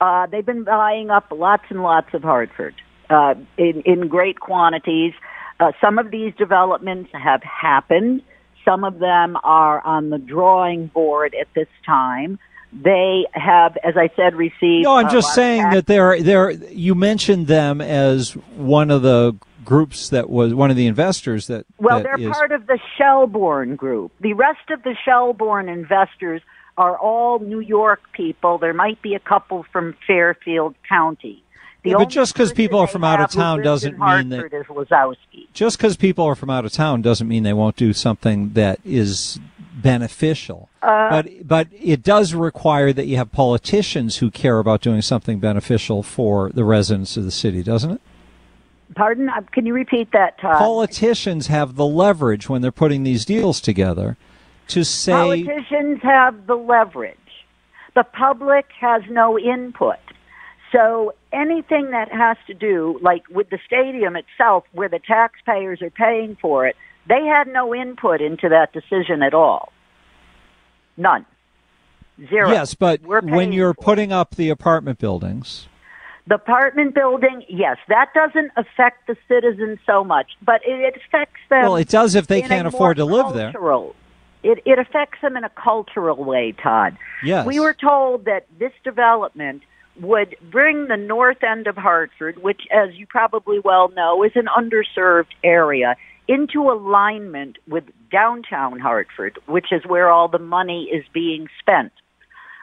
Uh, 0.01 0.25
they've 0.27 0.45
been 0.45 0.63
buying 0.63 1.09
up 1.09 1.27
lots 1.31 1.63
and 1.69 1.81
lots 1.81 2.13
of 2.13 2.23
Hartford 2.23 2.75
uh, 3.09 3.35
in, 3.57 3.81
in 3.85 4.07
great 4.07 4.39
quantities. 4.39 5.13
Uh, 5.59 5.71
some 5.79 5.97
of 5.99 6.11
these 6.11 6.33
developments 6.35 7.09
have 7.13 7.41
happened. 7.43 8.21
Some 8.65 8.83
of 8.83 8.99
them 8.99 9.37
are 9.43 9.81
on 9.81 10.09
the 10.09 10.17
drawing 10.17 10.87
board 10.87 11.35
at 11.39 11.47
this 11.53 11.67
time. 11.85 12.39
They 12.73 13.25
have, 13.33 13.77
as 13.83 13.95
I 13.97 14.09
said, 14.15 14.35
received. 14.35 14.83
No, 14.83 14.95
I'm 14.95 15.09
just 15.09 15.33
saying 15.33 15.69
that 15.71 15.85
they're 15.85 16.21
they're 16.21 16.51
you 16.51 16.95
mentioned 16.95 17.47
them 17.47 17.81
as 17.81 18.31
one 18.55 18.89
of 18.89 19.01
the 19.01 19.35
groups 19.63 20.09
that 20.09 20.29
was 20.29 20.53
one 20.53 20.71
of 20.71 20.75
the 20.75 20.87
investors 20.87 21.47
that 21.47 21.65
Well, 21.77 21.97
that 21.97 22.03
they're 22.03 22.29
is- 22.29 22.35
part 22.35 22.51
of 22.51 22.67
the 22.67 22.79
Shelbourne 22.97 23.75
group. 23.75 24.11
The 24.19 24.33
rest 24.33 24.69
of 24.71 24.83
the 24.83 24.95
Shelbourne 25.05 25.69
investors 25.69 26.41
are 26.77 26.97
all 26.97 27.39
New 27.39 27.59
York 27.59 28.01
people. 28.13 28.57
There 28.57 28.73
might 28.73 29.01
be 29.01 29.13
a 29.13 29.19
couple 29.19 29.63
from 29.71 29.95
Fairfield 30.07 30.75
County. 30.89 31.43
The 31.83 31.95
but 31.97 32.09
just 32.09 32.33
because 32.33 32.53
people 32.53 32.79
are 32.79 32.87
from 32.87 33.03
out 33.03 33.19
of 33.19 33.29
town 33.29 33.61
doesn't 33.61 33.99
mean 33.99 34.29
that- 34.29 34.39
Hartford 34.39 34.53
is 34.53 34.65
Lazowski. 34.67 35.47
Just 35.53 35.77
because 35.77 35.97
people 35.97 36.25
are 36.25 36.35
from 36.35 36.49
out 36.49 36.65
of 36.65 36.71
town 36.71 37.01
doesn't 37.01 37.27
mean 37.27 37.43
they 37.43 37.53
won't 37.53 37.75
do 37.75 37.91
something 37.93 38.53
that 38.53 38.79
is 38.85 39.39
beneficial. 39.75 40.69
Uh, 40.81 41.09
but 41.09 41.47
but 41.47 41.67
it 41.71 42.01
does 42.01 42.33
require 42.33 42.93
that 42.93 43.05
you 43.05 43.17
have 43.17 43.31
politicians 43.31 44.17
who 44.17 44.31
care 44.31 44.59
about 44.59 44.81
doing 44.81 45.01
something 45.01 45.39
beneficial 45.39 46.03
for 46.03 46.49
the 46.51 46.63
residents 46.63 47.17
of 47.17 47.25
the 47.25 47.31
city, 47.31 47.61
doesn't 47.61 47.91
it? 47.91 48.01
Pardon? 48.95 49.29
Uh, 49.29 49.41
Can 49.51 49.65
you 49.65 49.73
repeat 49.73 50.11
that, 50.13 50.39
Todd? 50.39 50.57
Politicians 50.57 51.47
have 51.47 51.75
the 51.75 51.85
leverage 51.85 52.47
when 52.47 52.61
they're 52.61 52.71
putting 52.71 53.03
these 53.03 53.25
deals 53.25 53.59
together 53.59 54.15
to 54.67 54.83
say 54.85 55.11
Politicians 55.11 55.99
have 56.03 56.47
the 56.47 56.55
leverage. 56.55 57.17
The 57.95 58.03
public 58.03 58.67
has 58.79 59.03
no 59.09 59.37
input. 59.37 59.97
So 60.71 61.13
anything 61.33 61.91
that 61.91 62.11
has 62.11 62.37
to 62.47 62.53
do, 62.53 62.99
like 63.01 63.23
with 63.29 63.49
the 63.49 63.59
stadium 63.65 64.15
itself, 64.15 64.63
where 64.71 64.89
the 64.89 64.99
taxpayers 64.99 65.81
are 65.81 65.89
paying 65.89 66.37
for 66.41 66.67
it, 66.67 66.75
they 67.07 67.25
had 67.25 67.47
no 67.47 67.73
input 67.75 68.21
into 68.21 68.49
that 68.49 68.71
decision 68.71 69.21
at 69.23 69.33
all. 69.33 69.73
None. 70.95 71.25
Zero. 72.29 72.49
yes, 72.51 72.75
but 72.75 73.01
when 73.01 73.51
you're 73.51 73.71
it. 73.71 73.79
putting 73.79 74.11
up 74.11 74.35
the 74.35 74.49
apartment 74.49 74.99
buildings, 74.99 75.67
The 76.27 76.35
apartment 76.35 76.93
building, 76.93 77.43
yes, 77.49 77.77
that 77.89 78.13
doesn't 78.13 78.51
affect 78.55 79.07
the 79.07 79.17
citizens 79.27 79.79
so 79.85 80.03
much, 80.03 80.27
but 80.41 80.61
it, 80.63 80.95
affects 80.95 81.41
them. 81.49 81.63
well, 81.63 81.75
it 81.75 81.89
does 81.89 82.13
if 82.15 82.27
they 82.27 82.41
can't 82.43 82.67
afford 82.67 82.97
to 82.97 83.05
live 83.05 83.33
there. 83.33 83.51
It, 84.43 84.59
it 84.65 84.77
affects 84.77 85.21
them 85.21 85.35
in 85.37 85.43
a 85.43 85.49
cultural 85.49 86.23
way, 86.23 86.51
Todd. 86.51 86.97
Yes. 87.23 87.47
We 87.47 87.59
were 87.59 87.73
told 87.73 88.25
that 88.25 88.45
this 88.59 88.73
development 88.83 89.63
would 89.99 90.35
bring 90.51 90.87
the 90.87 90.97
north 90.97 91.43
end 91.43 91.67
of 91.67 91.75
Hartford, 91.75 92.41
which, 92.41 92.61
as 92.71 92.95
you 92.95 93.05
probably 93.05 93.59
well 93.59 93.89
know, 93.89 94.23
is 94.23 94.31
an 94.35 94.47
underserved 94.47 95.33
area, 95.43 95.95
into 96.27 96.71
alignment 96.71 97.57
with 97.67 97.83
downtown 98.11 98.79
Hartford, 98.79 99.37
which 99.45 99.67
is 99.71 99.85
where 99.85 100.09
all 100.09 100.27
the 100.27 100.39
money 100.39 100.89
is 100.91 101.03
being 101.13 101.47
spent. 101.59 101.91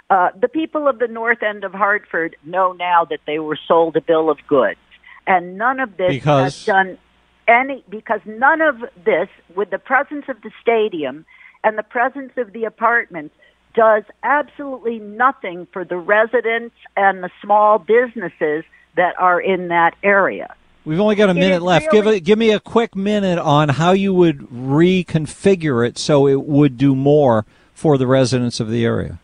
Uh, 0.08 0.30
the 0.40 0.48
people 0.48 0.88
of 0.88 0.98
the 0.98 1.06
north 1.06 1.42
end 1.42 1.62
of 1.62 1.72
Hartford 1.72 2.34
know 2.44 2.72
now 2.72 3.04
that 3.04 3.20
they 3.26 3.38
were 3.38 3.58
sold 3.68 3.96
a 3.96 4.00
bill 4.00 4.28
of 4.28 4.38
goods, 4.48 4.80
and 5.26 5.56
none 5.56 5.78
of 5.78 5.96
this 5.96 6.10
Because- 6.10 6.54
has 6.56 6.64
done 6.64 6.98
any 7.46 7.84
because 7.88 8.20
none 8.24 8.60
of 8.60 8.80
this, 9.04 9.28
with 9.54 9.70
the 9.70 9.78
presence 9.78 10.24
of 10.28 10.40
the 10.42 10.50
stadium 10.60 11.26
and 11.64 11.76
the 11.76 11.82
presence 11.82 12.32
of 12.36 12.52
the 12.52 12.64
apartments, 12.64 13.34
does 13.74 14.02
absolutely 14.22 14.98
nothing 14.98 15.66
for 15.72 15.84
the 15.84 15.96
residents 15.96 16.74
and 16.96 17.22
the 17.22 17.30
small 17.42 17.78
businesses 17.78 18.64
that 18.96 19.14
are 19.18 19.40
in 19.40 19.68
that 19.68 19.94
area. 20.02 20.54
We've 20.84 20.98
only 21.00 21.14
got 21.14 21.30
a 21.30 21.34
minute 21.34 21.62
left. 21.62 21.86
really- 21.92 21.98
Give 22.04 22.14
it, 22.14 22.20
give 22.20 22.38
me 22.38 22.50
a 22.52 22.60
quick 22.60 22.96
minute 22.96 23.38
on 23.38 23.68
how 23.68 23.92
you 23.92 24.12
would 24.14 24.38
reconfigure 24.50 25.86
it 25.86 25.98
so 25.98 26.26
it 26.26 26.42
would 26.42 26.76
do 26.76 26.94
more 26.96 27.44
for 27.74 27.98
the 27.98 28.06
residents 28.06 28.60
of 28.60 28.70
the 28.70 28.84
area. 28.84 29.18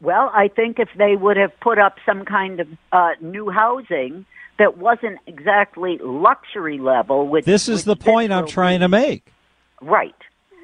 Well, 0.00 0.30
I 0.34 0.48
think 0.48 0.78
if 0.78 0.88
they 0.96 1.16
would 1.16 1.36
have 1.36 1.58
put 1.60 1.78
up 1.78 1.96
some 2.04 2.24
kind 2.24 2.60
of 2.60 2.68
uh, 2.92 3.10
new 3.20 3.50
housing 3.50 4.26
that 4.58 4.76
wasn't 4.78 5.18
exactly 5.26 5.98
luxury 6.02 6.78
level, 6.78 7.28
which 7.28 7.44
This 7.44 7.68
is 7.68 7.78
which 7.78 7.84
the 7.84 7.96
point 7.96 8.32
I'm 8.32 8.46
trying 8.46 8.80
to 8.80 8.88
make. 8.88 9.32
Right. 9.80 10.14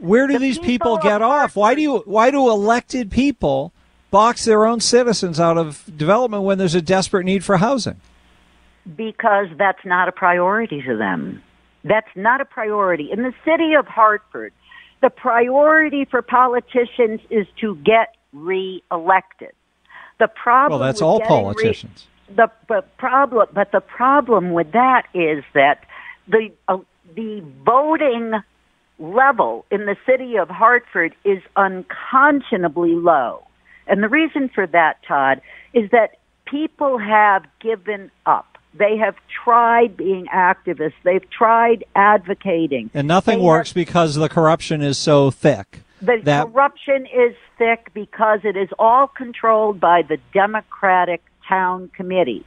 Where 0.02 0.26
do 0.26 0.34
The 0.34 0.38
these 0.40 0.58
people 0.58 0.96
people 0.96 0.96
get 0.98 1.22
off? 1.22 1.56
Why 1.56 1.74
do 1.74 1.80
you 1.80 1.98
why 2.04 2.30
do 2.30 2.50
elected 2.50 3.10
people 3.10 3.72
box 4.10 4.44
their 4.44 4.66
own 4.66 4.80
citizens 4.80 5.40
out 5.40 5.56
of 5.56 5.84
development 5.96 6.42
when 6.42 6.58
there's 6.58 6.74
a 6.74 6.82
desperate 6.82 7.24
need 7.24 7.44
for 7.44 7.56
housing? 7.56 8.00
because 8.96 9.46
that's 9.56 9.84
not 9.84 10.08
a 10.08 10.12
priority 10.12 10.82
to 10.82 10.96
them. 10.96 11.42
That's 11.84 12.10
not 12.16 12.40
a 12.40 12.44
priority. 12.44 13.10
In 13.12 13.22
the 13.22 13.32
city 13.44 13.74
of 13.74 13.86
Hartford, 13.86 14.52
the 15.00 15.10
priority 15.10 16.04
for 16.04 16.22
politicians 16.22 17.20
is 17.30 17.46
to 17.60 17.76
get 17.76 18.16
reelected. 18.32 19.52
The 20.18 20.28
problem 20.28 20.80
Well, 20.80 20.86
that's 20.86 21.00
all 21.02 21.18
getting 21.18 21.36
re- 21.36 21.42
politicians. 21.42 22.06
the, 22.34 22.50
the 22.68 22.84
problem, 22.98 23.48
but 23.52 23.72
the 23.72 23.80
problem 23.80 24.52
with 24.52 24.72
that 24.72 25.06
is 25.14 25.44
that 25.54 25.84
the 26.28 26.50
uh, 26.68 26.78
the 27.14 27.42
voting 27.64 28.32
level 28.98 29.64
in 29.70 29.86
the 29.86 29.96
city 30.06 30.36
of 30.36 30.48
Hartford 30.48 31.14
is 31.24 31.42
unconscionably 31.56 32.94
low, 32.94 33.42
and 33.86 34.02
the 34.02 34.08
reason 34.08 34.48
for 34.48 34.66
that, 34.68 34.98
Todd, 35.06 35.40
is 35.72 35.90
that 35.90 36.18
people 36.44 36.98
have 36.98 37.44
given 37.60 38.10
up. 38.26 38.46
They 38.74 38.96
have 38.96 39.16
tried 39.44 39.96
being 39.96 40.26
activists. 40.26 40.94
They've 41.02 41.28
tried 41.30 41.84
advocating. 41.94 42.90
And 42.94 43.06
nothing 43.06 43.38
They 43.38 43.44
works 43.44 43.70
have- 43.70 43.74
because 43.74 44.14
the 44.14 44.28
corruption 44.28 44.80
is 44.82 44.96
so 44.98 45.30
thick. 45.30 45.80
the 46.00 46.20
that 46.24 46.44
corruption 46.46 47.06
is 47.06 47.34
thick 47.58 47.90
because 47.94 48.40
it 48.44 48.56
is 48.56 48.68
all 48.78 49.06
controlled 49.08 49.78
by 49.78 50.02
the 50.02 50.18
Democratic 50.32 51.22
Town 51.48 51.90
Committee, 51.94 52.44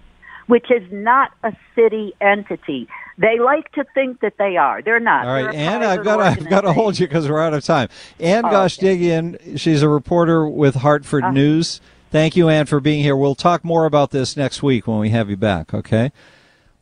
which 0.47 0.69
is 0.71 0.83
not 0.91 1.31
a 1.43 1.53
city 1.75 2.13
entity. 2.21 2.87
They 3.17 3.39
like 3.39 3.71
to 3.73 3.85
think 3.93 4.19
that 4.19 4.33
they 4.37 4.57
are. 4.57 4.81
They're 4.81 4.99
not. 4.99 5.25
All 5.25 5.33
right, 5.33 5.43
They're 5.43 5.51
a 5.51 5.55
Ann, 5.55 5.79
private 5.79 5.99
I've 5.99 6.05
got 6.05 6.17
to, 6.17 6.23
I've 6.23 6.49
got 6.49 6.61
to 6.61 6.73
hold 6.73 6.99
you 6.99 7.07
because 7.07 7.29
we're 7.29 7.39
out 7.41 7.53
of 7.53 7.63
time. 7.63 7.87
Ann 8.19 8.45
Oh, 8.45 8.49
Goshdigian, 8.49 9.57
she's 9.59 9.81
a 9.81 9.89
reporter 9.89 10.47
with 10.47 10.75
Hartford 10.75 11.23
Uh. 11.23 11.31
News. 11.31 11.79
Thank 12.11 12.35
you, 12.35 12.49
Ann, 12.49 12.65
for 12.65 12.79
being 12.79 13.01
here. 13.03 13.15
We'll 13.15 13.35
talk 13.35 13.63
more 13.65 13.85
about 13.85 14.11
this 14.11 14.37
next 14.37 14.61
week 14.63 14.87
when 14.87 14.99
we 14.99 15.09
have 15.09 15.29
you 15.29 15.37
back. 15.37 15.73
Okay? 15.73 16.11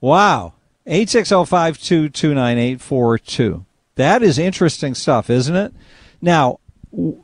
Wow, 0.01 0.53
eight 0.85 1.09
six 1.09 1.29
zero 1.29 1.45
five 1.45 1.77
two 1.79 2.09
two 2.09 2.33
nine 2.33 2.57
eight 2.57 2.81
four 2.81 3.17
two. 3.17 3.65
That 3.95 4.21
is 4.23 4.37
interesting 4.37 4.95
stuff, 4.95 5.29
isn't 5.29 5.55
it? 5.55 5.73
Now, 6.21 6.59
w- 6.91 7.23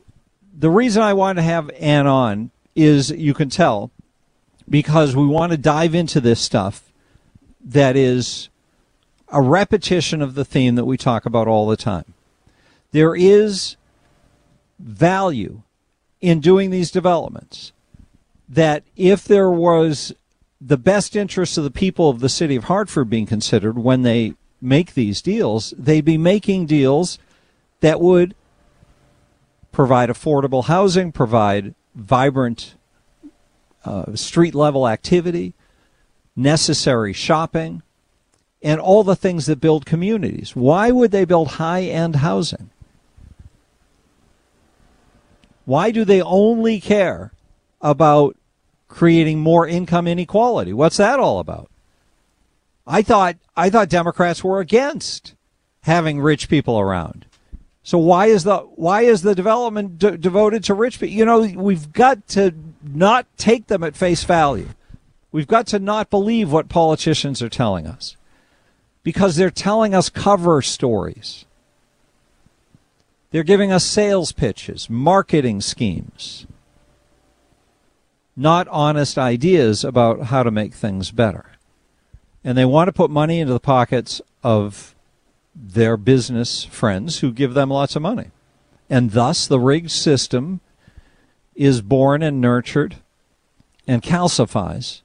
the 0.57 0.69
reason 0.69 1.01
I 1.03 1.13
wanted 1.13 1.41
to 1.41 1.47
have 1.47 1.69
Ann 1.79 2.07
on 2.07 2.51
is 2.75 3.09
you 3.11 3.33
can 3.33 3.49
tell 3.49 3.91
because 4.69 5.15
we 5.15 5.25
want 5.25 5.51
to 5.51 5.57
dive 5.57 5.95
into 5.95 6.21
this 6.21 6.39
stuff 6.39 6.91
that 7.63 7.95
is 7.95 8.49
a 9.29 9.41
repetition 9.41 10.21
of 10.21 10.35
the 10.35 10.45
theme 10.45 10.75
that 10.75 10.85
we 10.85 10.97
talk 10.97 11.25
about 11.25 11.47
all 11.47 11.67
the 11.67 11.77
time. 11.77 12.13
There 12.91 13.15
is 13.15 13.75
value 14.79 15.61
in 16.21 16.39
doing 16.39 16.69
these 16.69 16.91
developments 16.91 17.71
that 18.47 18.83
if 18.95 19.25
there 19.25 19.51
was 19.51 20.13
the 20.59 20.77
best 20.77 21.15
interests 21.15 21.57
of 21.57 21.63
the 21.63 21.71
people 21.71 22.09
of 22.09 22.19
the 22.19 22.29
city 22.29 22.55
of 22.55 22.65
Hartford 22.65 23.09
being 23.09 23.25
considered 23.25 23.77
when 23.77 24.01
they 24.01 24.33
make 24.61 24.93
these 24.93 25.21
deals, 25.21 25.73
they'd 25.77 26.03
be 26.03 26.17
making 26.17 26.65
deals 26.65 27.19
that 27.81 28.01
would 28.01 28.35
provide 29.71 30.09
affordable 30.09 30.65
housing, 30.65 31.11
provide 31.11 31.75
vibrant 31.95 32.75
uh, 33.85 34.15
street 34.15 34.55
level 34.55 34.87
activity, 34.87 35.53
necessary 36.35 37.13
shopping, 37.13 37.81
and 38.61 38.79
all 38.79 39.03
the 39.03 39.15
things 39.15 39.45
that 39.45 39.61
build 39.61 39.85
communities. 39.85 40.55
Why 40.55 40.91
would 40.91 41.11
they 41.11 41.25
build 41.25 41.47
high 41.47 41.83
end 41.83 42.17
housing? 42.17 42.69
Why 45.65 45.91
do 45.91 46.03
they 46.03 46.21
only 46.21 46.79
care 46.79 47.31
about 47.81 48.35
creating 48.87 49.39
more 49.39 49.67
income 49.67 50.07
inequality? 50.07 50.73
What's 50.73 50.97
that 50.97 51.19
all 51.19 51.39
about? 51.39 51.69
I 52.87 53.03
thought 53.03 53.37
I 53.55 53.69
thought 53.69 53.87
Democrats 53.87 54.43
were 54.43 54.59
against 54.59 55.35
having 55.81 56.19
rich 56.19 56.49
people 56.49 56.79
around. 56.79 57.27
So 57.83 57.97
why 57.97 58.27
is 58.27 58.43
the 58.43 58.57
why 58.57 59.03
is 59.03 59.21
the 59.21 59.35
development 59.35 59.99
de- 59.99 60.17
devoted 60.17 60.63
to 60.65 60.73
rich 60.73 60.99
people? 60.99 61.15
You 61.15 61.25
know, 61.25 61.41
we've 61.41 61.93
got 61.93 62.27
to 62.29 62.53
not 62.83 63.25
take 63.37 63.67
them 63.67 63.83
at 63.83 63.95
face 63.95 64.23
value. 64.23 64.69
We've 65.31 65.47
got 65.47 65.67
to 65.67 65.79
not 65.79 66.09
believe 66.09 66.51
what 66.51 66.69
politicians 66.69 67.41
are 67.41 67.49
telling 67.49 67.85
us 67.85 68.15
because 69.03 69.35
they're 69.35 69.49
telling 69.49 69.93
us 69.93 70.09
cover 70.09 70.61
stories. 70.61 71.45
They're 73.31 73.43
giving 73.43 73.71
us 73.71 73.85
sales 73.85 74.31
pitches, 74.31 74.89
marketing 74.89 75.61
schemes, 75.61 76.47
not 78.35 78.67
honest 78.69 79.17
ideas 79.17 79.83
about 79.83 80.23
how 80.23 80.43
to 80.43 80.51
make 80.51 80.73
things 80.73 81.11
better. 81.11 81.45
And 82.43 82.57
they 82.57 82.65
want 82.65 82.87
to 82.87 82.93
put 82.93 83.11
money 83.11 83.39
into 83.39 83.53
the 83.53 83.59
pockets 83.59 84.21
of 84.43 84.95
their 85.53 85.97
business 85.97 86.63
friends 86.63 87.19
who 87.19 87.31
give 87.31 87.53
them 87.53 87.69
lots 87.69 87.95
of 87.95 88.01
money. 88.01 88.31
And 88.89 89.11
thus, 89.11 89.45
the 89.45 89.59
rigged 89.59 89.91
system 89.91 90.61
is 91.59 91.81
born 91.81 92.23
and 92.23 92.41
nurtured 92.41 92.95
and 93.85 94.01
calcifies 94.01 95.01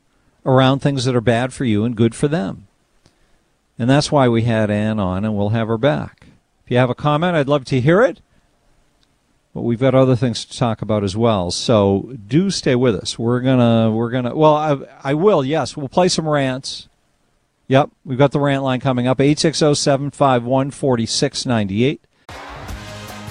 around 0.47 0.79
things 0.79 1.05
that 1.05 1.17
are 1.17 1.21
bad 1.21 1.53
for 1.53 1.65
you 1.65 1.85
and 1.85 1.97
good 1.97 2.15
for 2.15 2.29
them. 2.29 2.69
And 3.79 3.91
that's 3.91 4.13
why 4.13 4.29
we 4.29 4.43
had 4.43 4.71
Ann 4.71 5.01
on, 5.01 5.25
and 5.25 5.37
we'll 5.37 5.49
have 5.49 5.67
her 5.69 5.77
back. 5.77 6.29
If 6.65 6.71
you 6.71 6.79
have 6.79 6.91
a 6.91 6.95
comment, 6.95 7.35
I'd 7.35 7.49
love 7.49 7.65
to 7.67 7.81
hear 7.81 8.03
it. 8.03 8.21
but 9.55 9.63
we've 9.63 9.81
got 9.81 9.95
other 9.95 10.17
things 10.17 10.45
to 10.45 10.59
talk 10.59 10.83
about 10.83 11.05
as 11.05 11.17
well. 11.17 11.51
So 11.51 12.15
do 12.27 12.51
stay 12.51 12.75
with 12.75 12.97
us. 12.97 13.19
We're 13.19 13.41
gonna 13.41 13.91
we're 13.93 14.11
gonna 14.11 14.35
well 14.35 14.57
I 14.57 14.77
I 15.03 15.15
will 15.15 15.45
yes 15.45 15.77
we'll 15.77 15.89
play 15.89 16.09
some 16.09 16.29
rants. 16.29 16.89
Yep, 17.69 17.91
we've 18.05 18.19
got 18.19 18.33
the 18.33 18.41
rant 18.41 18.63
line 18.63 18.81
coming 18.81 19.07
up 19.07 19.19
860-751-4698. 19.19 21.99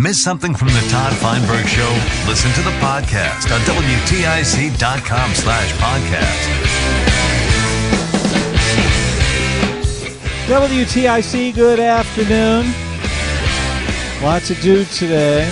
Miss 0.00 0.22
something 0.22 0.54
from 0.54 0.68
the 0.68 0.80
Todd 0.88 1.12
Feinberg 1.12 1.66
Show? 1.66 1.90
Listen 2.26 2.50
to 2.52 2.62
the 2.62 2.74
podcast 2.78 3.52
on 3.54 3.60
WTIC.com 3.66 5.34
slash 5.34 5.72
podcast. 5.74 6.48
WTIC, 10.46 11.54
good 11.54 11.80
afternoon. 11.80 12.72
Lots 14.22 14.48
to 14.48 14.54
do 14.62 14.86
today. 14.86 15.46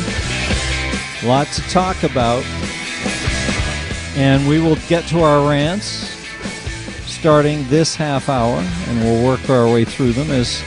Lots 1.22 1.56
to 1.56 1.62
talk 1.68 2.02
about. 2.02 2.42
And 4.16 4.48
we 4.48 4.62
will 4.62 4.78
get 4.88 5.06
to 5.08 5.20
our 5.20 5.46
rants 5.46 6.16
starting 7.04 7.68
this 7.68 7.94
half 7.94 8.30
hour, 8.30 8.56
and 8.86 9.00
we'll 9.00 9.26
work 9.26 9.50
our 9.50 9.66
way 9.66 9.84
through 9.84 10.12
them 10.12 10.30
as 10.30 10.62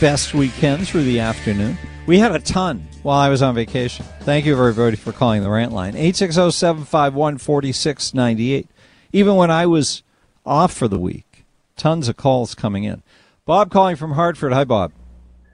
best 0.00 0.32
we 0.32 0.48
can 0.48 0.78
through 0.78 1.04
the 1.04 1.20
afternoon. 1.20 1.76
We 2.06 2.18
have 2.20 2.34
a 2.34 2.38
ton 2.38 2.87
while 3.02 3.18
I 3.18 3.28
was 3.28 3.42
on 3.42 3.54
vacation. 3.54 4.04
Thank 4.20 4.44
you, 4.46 4.52
everybody, 4.52 4.96
for 4.96 5.12
calling 5.12 5.42
the 5.42 5.50
rant 5.50 5.72
line. 5.72 5.94
860 5.94 6.50
751 6.50 7.38
4698. 7.38 8.68
Even 9.12 9.36
when 9.36 9.50
I 9.50 9.66
was 9.66 10.02
off 10.44 10.72
for 10.72 10.88
the 10.88 10.98
week, 10.98 11.44
tons 11.76 12.08
of 12.08 12.16
calls 12.16 12.54
coming 12.54 12.84
in. 12.84 13.02
Bob 13.44 13.70
calling 13.70 13.96
from 13.96 14.12
Hartford. 14.12 14.52
Hi, 14.52 14.64
Bob. 14.64 14.92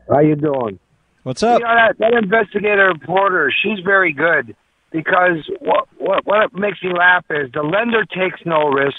How 0.08 0.20
you 0.20 0.36
doing? 0.36 0.78
What's 1.22 1.42
up? 1.42 1.60
You 1.60 1.66
know, 1.66 1.74
that, 1.74 1.98
that 1.98 2.14
investigator 2.14 2.88
reporter, 2.88 3.52
she's 3.62 3.78
very 3.80 4.12
good 4.12 4.54
because 4.90 5.48
what, 5.60 5.88
what 5.98 6.26
what 6.26 6.54
makes 6.54 6.82
me 6.82 6.92
laugh 6.92 7.24
is 7.30 7.50
the 7.52 7.62
lender 7.62 8.04
takes 8.04 8.40
no 8.44 8.68
risk, 8.68 8.98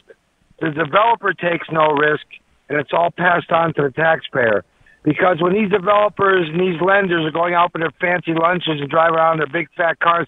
the 0.60 0.72
developer 0.72 1.34
takes 1.34 1.68
no 1.72 1.92
risk, 1.92 2.26
and 2.68 2.80
it's 2.80 2.92
all 2.92 3.12
passed 3.12 3.52
on 3.52 3.74
to 3.76 3.84
the 3.84 3.92
taxpayer. 3.92 4.66
Because 5.06 5.40
when 5.40 5.54
these 5.54 5.70
developers 5.70 6.50
and 6.50 6.60
these 6.60 6.82
lenders 6.82 7.26
are 7.26 7.32
going 7.32 7.54
out 7.54 7.72
for 7.72 7.78
their 7.78 7.92
fancy 8.02 8.34
lunches 8.34 8.82
and 8.82 8.90
drive 8.90 9.14
around 9.14 9.34
in 9.34 9.38
their 9.40 9.62
big 9.62 9.70
fat 9.78 10.00
cars, 10.00 10.28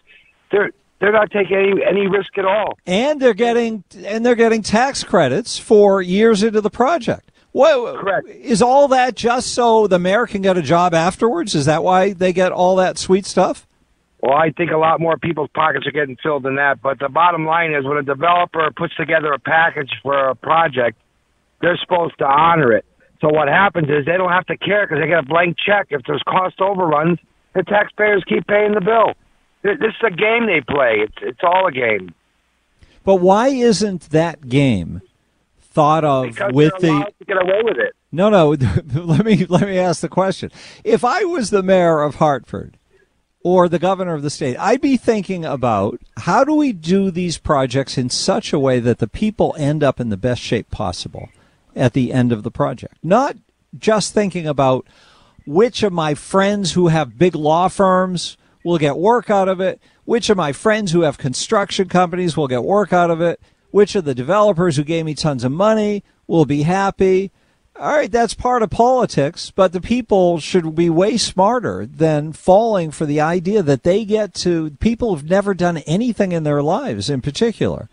they're 0.51 0.71
they're 0.99 1.11
not 1.11 1.31
taking 1.31 1.57
any 1.57 1.83
any 1.83 2.07
risk 2.07 2.37
at 2.37 2.45
all. 2.45 2.77
And 2.85 3.19
they're 3.19 3.33
getting 3.33 3.83
and 4.05 4.23
they're 4.23 4.35
getting 4.35 4.61
tax 4.61 5.03
credits 5.03 5.57
for 5.57 6.01
years 6.01 6.43
into 6.43 6.61
the 6.61 6.69
project. 6.69 7.31
What, 7.53 7.99
Correct. 7.99 8.27
Is 8.27 8.61
all 8.61 8.87
that 8.89 9.15
just 9.15 9.55
so 9.55 9.87
the 9.87 9.97
mayor 9.97 10.27
can 10.27 10.43
get 10.43 10.57
a 10.57 10.61
job 10.61 10.93
afterwards? 10.93 11.55
Is 11.55 11.65
that 11.65 11.83
why 11.83 12.13
they 12.13 12.31
get 12.31 12.51
all 12.51 12.75
that 12.75 12.99
sweet 12.99 13.25
stuff? 13.25 13.65
Well, 14.21 14.35
I 14.35 14.51
think 14.51 14.69
a 14.69 14.77
lot 14.77 14.99
more 14.99 15.17
people's 15.17 15.49
pockets 15.55 15.87
are 15.87 15.91
getting 15.91 16.17
filled 16.21 16.43
than 16.43 16.55
that. 16.57 16.83
But 16.83 16.99
the 16.99 17.09
bottom 17.09 17.45
line 17.45 17.73
is 17.73 17.83
when 17.83 17.97
a 17.97 18.03
developer 18.03 18.69
puts 18.75 18.95
together 18.95 19.33
a 19.33 19.39
package 19.39 19.89
for 20.03 20.29
a 20.29 20.35
project, 20.35 20.99
they're 21.61 21.77
supposed 21.77 22.17
to 22.19 22.25
honor 22.25 22.73
it. 22.73 22.85
So 23.21 23.29
what 23.29 23.47
happens 23.47 23.89
is 23.89 24.05
they 24.05 24.17
don't 24.17 24.31
have 24.31 24.45
to 24.47 24.57
care 24.57 24.85
because 24.85 25.01
they 25.01 25.07
get 25.07 25.19
a 25.19 25.23
blank 25.23 25.57
check. 25.57 25.87
If 25.89 26.03
there's 26.05 26.21
cost 26.27 26.61
overruns, 26.61 27.19
the 27.55 27.63
taxpayers 27.63 28.23
keep 28.27 28.45
paying 28.47 28.73
the 28.73 28.81
bill. 28.81 29.13
This 29.63 29.89
is 29.89 29.95
a 30.05 30.11
game 30.11 30.45
they 30.45 30.61
play. 30.61 30.97
It's 30.99 31.17
it's 31.21 31.39
all 31.43 31.67
a 31.67 31.71
game. 31.71 32.13
But 33.03 33.15
why 33.15 33.47
isn't 33.47 34.09
that 34.11 34.47
game 34.47 35.01
thought 35.59 36.03
of 36.03 36.25
Because 36.25 36.53
with 36.53 36.73
the 36.79 37.11
to 37.19 37.25
get 37.25 37.41
away 37.41 37.61
with 37.63 37.77
it. 37.77 37.93
No, 38.11 38.29
no. 38.29 38.49
let 38.93 39.25
me 39.25 39.45
let 39.45 39.63
me 39.63 39.77
ask 39.79 40.01
the 40.01 40.09
question. 40.09 40.51
If 40.83 41.03
I 41.03 41.23
was 41.23 41.49
the 41.49 41.63
mayor 41.63 42.01
of 42.01 42.15
Hartford 42.15 42.77
or 43.43 43.67
the 43.67 43.79
governor 43.79 44.13
of 44.13 44.23
the 44.23 44.29
state, 44.29 44.57
I'd 44.57 44.81
be 44.81 44.97
thinking 44.97 45.43
about 45.43 45.99
how 46.17 46.43
do 46.43 46.53
we 46.53 46.71
do 46.71 47.11
these 47.11 47.37
projects 47.37 47.97
in 47.97 48.09
such 48.09 48.53
a 48.53 48.59
way 48.59 48.79
that 48.79 48.99
the 48.99 49.07
people 49.07 49.55
end 49.57 49.83
up 49.83 49.99
in 49.99 50.09
the 50.09 50.17
best 50.17 50.41
shape 50.41 50.69
possible 50.69 51.29
at 51.77 51.93
the 51.93 52.11
end 52.11 52.31
of 52.31 52.43
the 52.43 52.51
project. 52.51 52.95
Not 53.03 53.37
just 53.77 54.13
thinking 54.13 54.47
about 54.47 54.85
which 55.45 55.83
of 55.83 55.93
my 55.93 56.13
friends 56.13 56.73
who 56.73 56.87
have 56.87 57.17
big 57.17 57.35
law 57.35 57.67
firms 57.67 58.37
will 58.63 58.77
get 58.77 58.97
work 58.97 59.29
out 59.29 59.47
of 59.47 59.61
it, 59.61 59.79
which 60.03 60.29
of 60.29 60.37
my 60.37 60.51
friends 60.51 60.91
who 60.91 61.01
have 61.01 61.17
construction 61.17 61.87
companies 61.87 62.35
will 62.35 62.47
get 62.47 62.63
work 62.63 62.91
out 62.91 63.09
of 63.09 63.21
it, 63.21 63.39
which 63.71 63.95
of 63.95 64.05
the 64.05 64.15
developers 64.15 64.75
who 64.75 64.83
gave 64.83 65.05
me 65.05 65.15
tons 65.15 65.43
of 65.43 65.51
money 65.51 66.03
will 66.27 66.45
be 66.45 66.63
happy. 66.63 67.31
All 67.79 67.93
right, 67.93 68.11
that's 68.11 68.33
part 68.33 68.63
of 68.63 68.71
politics, 68.71 69.51
but 69.51 69.71
the 69.71 69.79
people 69.79 70.39
should 70.39 70.75
be 70.75 70.89
way 70.89 71.15
smarter 71.15 71.85
than 71.85 72.33
falling 72.33 72.91
for 72.91 73.05
the 73.05 73.21
idea 73.21 73.61
that 73.61 73.83
they 73.83 74.03
get 74.03 74.33
to 74.35 74.71
people 74.79 75.13
who've 75.13 75.29
never 75.29 75.53
done 75.53 75.77
anything 75.79 76.31
in 76.31 76.43
their 76.43 76.63
lives 76.63 77.09
in 77.09 77.21
particular 77.21 77.87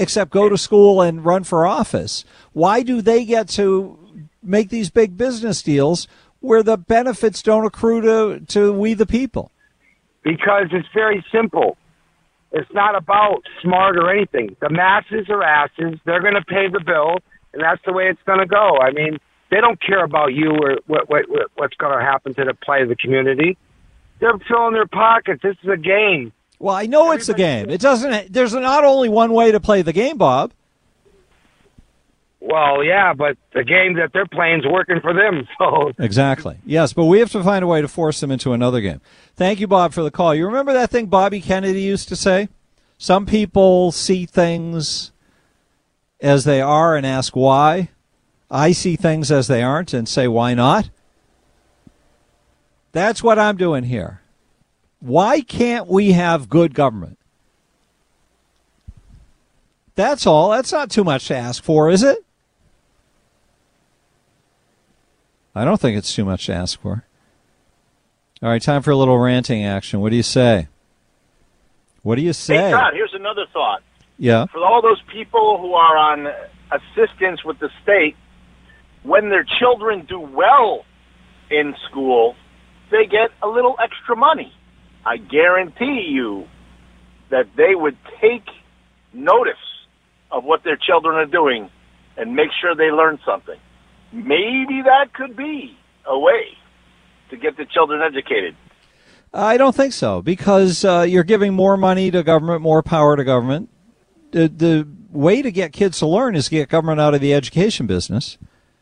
except 0.00 0.32
go 0.32 0.48
to 0.48 0.58
school 0.58 1.00
and 1.00 1.24
run 1.24 1.44
for 1.44 1.66
office. 1.66 2.24
Why 2.52 2.82
do 2.82 3.00
they 3.00 3.24
get 3.24 3.48
to 3.50 3.96
make 4.42 4.70
these 4.70 4.90
big 4.90 5.16
business 5.16 5.62
deals 5.62 6.08
where 6.40 6.62
the 6.62 6.76
benefits 6.76 7.42
don't 7.42 7.64
accrue 7.64 8.00
to, 8.00 8.44
to 8.46 8.72
we 8.72 8.94
the 8.94 9.06
people? 9.06 9.52
because 10.22 10.66
it's 10.72 10.88
very 10.92 11.24
simple. 11.32 11.76
It's 12.52 12.70
not 12.72 12.96
about 12.96 13.42
smart 13.62 13.96
or 13.96 14.12
anything. 14.12 14.56
The 14.60 14.70
masses 14.70 15.28
are 15.28 15.42
asses. 15.42 16.00
They're 16.04 16.20
going 16.20 16.34
to 16.34 16.44
pay 16.44 16.68
the 16.68 16.80
bill, 16.84 17.18
and 17.52 17.62
that's 17.62 17.80
the 17.86 17.92
way 17.92 18.08
it's 18.08 18.22
going 18.26 18.40
to 18.40 18.46
go. 18.46 18.78
I 18.78 18.90
mean, 18.90 19.18
they 19.50 19.60
don't 19.60 19.80
care 19.80 20.04
about 20.04 20.34
you 20.34 20.50
or 20.50 20.78
what, 20.86 21.08
what, 21.08 21.28
what 21.28 21.50
what's 21.54 21.76
going 21.76 21.96
to 21.96 22.04
happen 22.04 22.34
to 22.34 22.44
the 22.44 22.54
plight 22.54 22.82
of 22.82 22.88
the 22.88 22.96
community. 22.96 23.56
They're 24.20 24.38
filling 24.48 24.74
their 24.74 24.86
pockets. 24.86 25.42
This 25.42 25.56
is 25.62 25.68
a 25.70 25.76
game. 25.76 26.32
Well, 26.60 26.74
I 26.74 26.84
know 26.84 27.10
it's 27.12 27.30
a 27.30 27.34
game. 27.34 27.70
It 27.70 27.80
doesn't. 27.80 28.32
There's 28.32 28.52
not 28.52 28.84
only 28.84 29.08
one 29.08 29.32
way 29.32 29.50
to 29.50 29.58
play 29.58 29.80
the 29.80 29.94
game, 29.94 30.18
Bob. 30.18 30.52
Well, 32.38 32.84
yeah, 32.84 33.14
but 33.14 33.38
the 33.52 33.64
game 33.64 33.94
that 33.94 34.12
they're 34.12 34.26
playing 34.26 34.60
is 34.60 34.66
working 34.66 35.00
for 35.00 35.12
them. 35.14 35.48
So 35.58 35.92
Exactly. 35.98 36.58
Yes, 36.64 36.92
but 36.92 37.06
we 37.06 37.18
have 37.18 37.32
to 37.32 37.42
find 37.42 37.64
a 37.64 37.66
way 37.66 37.80
to 37.80 37.88
force 37.88 38.20
them 38.20 38.30
into 38.30 38.52
another 38.52 38.80
game. 38.80 39.00
Thank 39.36 39.58
you, 39.60 39.66
Bob, 39.66 39.92
for 39.92 40.02
the 40.02 40.10
call. 40.10 40.34
You 40.34 40.46
remember 40.46 40.72
that 40.74 40.90
thing 40.90 41.06
Bobby 41.06 41.40
Kennedy 41.40 41.80
used 41.80 42.08
to 42.08 42.16
say? 42.16 42.48
Some 42.98 43.24
people 43.24 43.90
see 43.90 44.26
things 44.26 45.12
as 46.20 46.44
they 46.44 46.60
are 46.60 46.94
and 46.94 47.06
ask 47.06 47.34
why. 47.34 47.88
I 48.50 48.72
see 48.72 48.96
things 48.96 49.30
as 49.32 49.46
they 49.46 49.62
aren't 49.62 49.94
and 49.94 50.06
say 50.06 50.28
why 50.28 50.52
not. 50.54 50.90
That's 52.92 53.22
what 53.22 53.38
I'm 53.38 53.56
doing 53.56 53.84
here. 53.84 54.20
Why 55.00 55.40
can't 55.40 55.86
we 55.86 56.12
have 56.12 56.48
good 56.48 56.74
government? 56.74 57.18
That's 59.94 60.26
all. 60.26 60.50
That's 60.50 60.72
not 60.72 60.90
too 60.90 61.04
much 61.04 61.28
to 61.28 61.36
ask 61.36 61.62
for, 61.62 61.90
is 61.90 62.02
it? 62.02 62.24
I 65.54 65.64
don't 65.64 65.80
think 65.80 65.98
it's 65.98 66.14
too 66.14 66.24
much 66.24 66.46
to 66.46 66.54
ask 66.54 66.80
for. 66.80 67.04
All 68.42 68.48
right, 68.48 68.62
time 68.62 68.82
for 68.82 68.90
a 68.90 68.96
little 68.96 69.18
ranting 69.18 69.64
action. 69.64 70.00
What 70.00 70.10
do 70.10 70.16
you 70.16 70.22
say? 70.22 70.68
What 72.02 72.14
do 72.14 72.22
you 72.22 72.32
say? 72.32 72.56
Hey, 72.56 72.70
Todd, 72.70 72.94
here's 72.94 73.12
another 73.14 73.44
thought. 73.52 73.82
Yeah. 74.18 74.46
For 74.46 74.64
all 74.64 74.80
those 74.80 75.02
people 75.12 75.58
who 75.60 75.74
are 75.74 75.96
on 75.96 76.26
assistance 76.72 77.44
with 77.44 77.58
the 77.58 77.68
state, 77.82 78.16
when 79.02 79.28
their 79.28 79.44
children 79.44 80.06
do 80.06 80.20
well 80.20 80.84
in 81.50 81.74
school, 81.88 82.36
they 82.90 83.06
get 83.06 83.30
a 83.42 83.48
little 83.48 83.76
extra 83.82 84.16
money. 84.16 84.52
I 85.04 85.16
guarantee 85.16 86.08
you 86.10 86.46
that 87.30 87.46
they 87.56 87.74
would 87.74 87.96
take 88.20 88.44
notice 89.12 89.54
of 90.30 90.44
what 90.44 90.62
their 90.64 90.76
children 90.76 91.16
are 91.16 91.26
doing 91.26 91.70
and 92.16 92.34
make 92.34 92.50
sure 92.60 92.74
they 92.74 92.90
learn 92.90 93.18
something. 93.24 93.58
Maybe 94.12 94.82
that 94.84 95.12
could 95.14 95.36
be 95.36 95.76
a 96.06 96.18
way 96.18 96.56
to 97.30 97.36
get 97.36 97.56
the 97.56 97.64
children 97.64 98.02
educated. 98.02 98.54
I 99.32 99.56
don't 99.56 99.74
think 99.74 99.92
so 99.92 100.22
because 100.22 100.84
uh, 100.84 101.06
you're 101.08 101.24
giving 101.24 101.54
more 101.54 101.76
money 101.76 102.10
to 102.10 102.22
government, 102.22 102.62
more 102.62 102.82
power 102.82 103.16
to 103.16 103.24
government. 103.24 103.68
The, 104.32 104.48
the 104.48 104.88
way 105.12 105.40
to 105.42 105.50
get 105.50 105.72
kids 105.72 105.98
to 106.00 106.06
learn 106.06 106.34
is 106.34 106.46
to 106.46 106.50
get 106.50 106.68
government 106.68 107.00
out 107.00 107.14
of 107.14 107.20
the 107.20 107.32
education 107.32 107.86
business. 107.86 108.38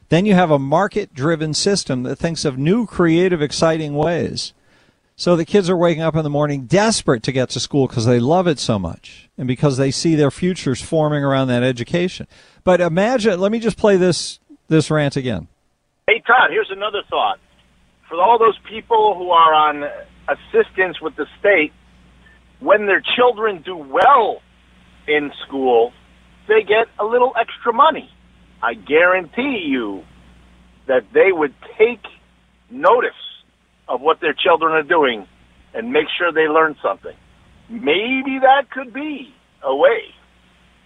Then 0.08 0.24
you 0.24 0.34
have 0.34 0.50
a 0.50 0.58
market 0.58 1.12
driven 1.12 1.52
system 1.52 2.02
that 2.04 2.16
thinks 2.16 2.46
of 2.46 2.56
new, 2.56 2.86
creative, 2.86 3.42
exciting 3.42 3.94
ways. 3.94 4.54
So 5.18 5.34
the 5.34 5.44
kids 5.44 5.68
are 5.68 5.76
waking 5.76 6.04
up 6.04 6.14
in 6.14 6.22
the 6.22 6.30
morning 6.30 6.66
desperate 6.66 7.24
to 7.24 7.32
get 7.32 7.50
to 7.50 7.58
school 7.58 7.88
because 7.88 8.06
they 8.06 8.20
love 8.20 8.46
it 8.46 8.60
so 8.60 8.78
much 8.78 9.28
and 9.36 9.48
because 9.48 9.76
they 9.76 9.90
see 9.90 10.14
their 10.14 10.30
futures 10.30 10.80
forming 10.80 11.24
around 11.24 11.48
that 11.48 11.64
education. 11.64 12.28
But 12.62 12.80
imagine, 12.80 13.40
let 13.40 13.50
me 13.50 13.58
just 13.58 13.76
play 13.76 13.96
this, 13.96 14.38
this 14.68 14.92
rant 14.92 15.16
again. 15.16 15.48
Hey, 16.06 16.22
Todd, 16.24 16.50
here's 16.50 16.70
another 16.70 17.02
thought. 17.10 17.40
For 18.08 18.14
all 18.22 18.38
those 18.38 18.56
people 18.70 19.16
who 19.18 19.30
are 19.30 19.52
on 19.52 19.90
assistance 20.28 21.00
with 21.00 21.16
the 21.16 21.26
state, 21.40 21.72
when 22.60 22.86
their 22.86 23.02
children 23.16 23.62
do 23.62 23.76
well 23.76 24.40
in 25.08 25.32
school, 25.48 25.92
they 26.46 26.62
get 26.62 26.86
a 27.00 27.04
little 27.04 27.32
extra 27.36 27.72
money. 27.72 28.08
I 28.62 28.74
guarantee 28.74 29.64
you 29.66 30.04
that 30.86 31.06
they 31.12 31.32
would 31.32 31.54
take 31.76 32.04
notice 32.70 33.10
of 33.88 34.00
what 34.00 34.20
their 34.20 34.34
children 34.34 34.72
are 34.72 34.82
doing 34.82 35.26
and 35.74 35.92
make 35.92 36.06
sure 36.16 36.32
they 36.32 36.48
learn 36.48 36.76
something. 36.82 37.16
Maybe 37.68 38.38
that 38.40 38.70
could 38.70 38.92
be 38.92 39.34
a 39.62 39.74
way 39.74 40.14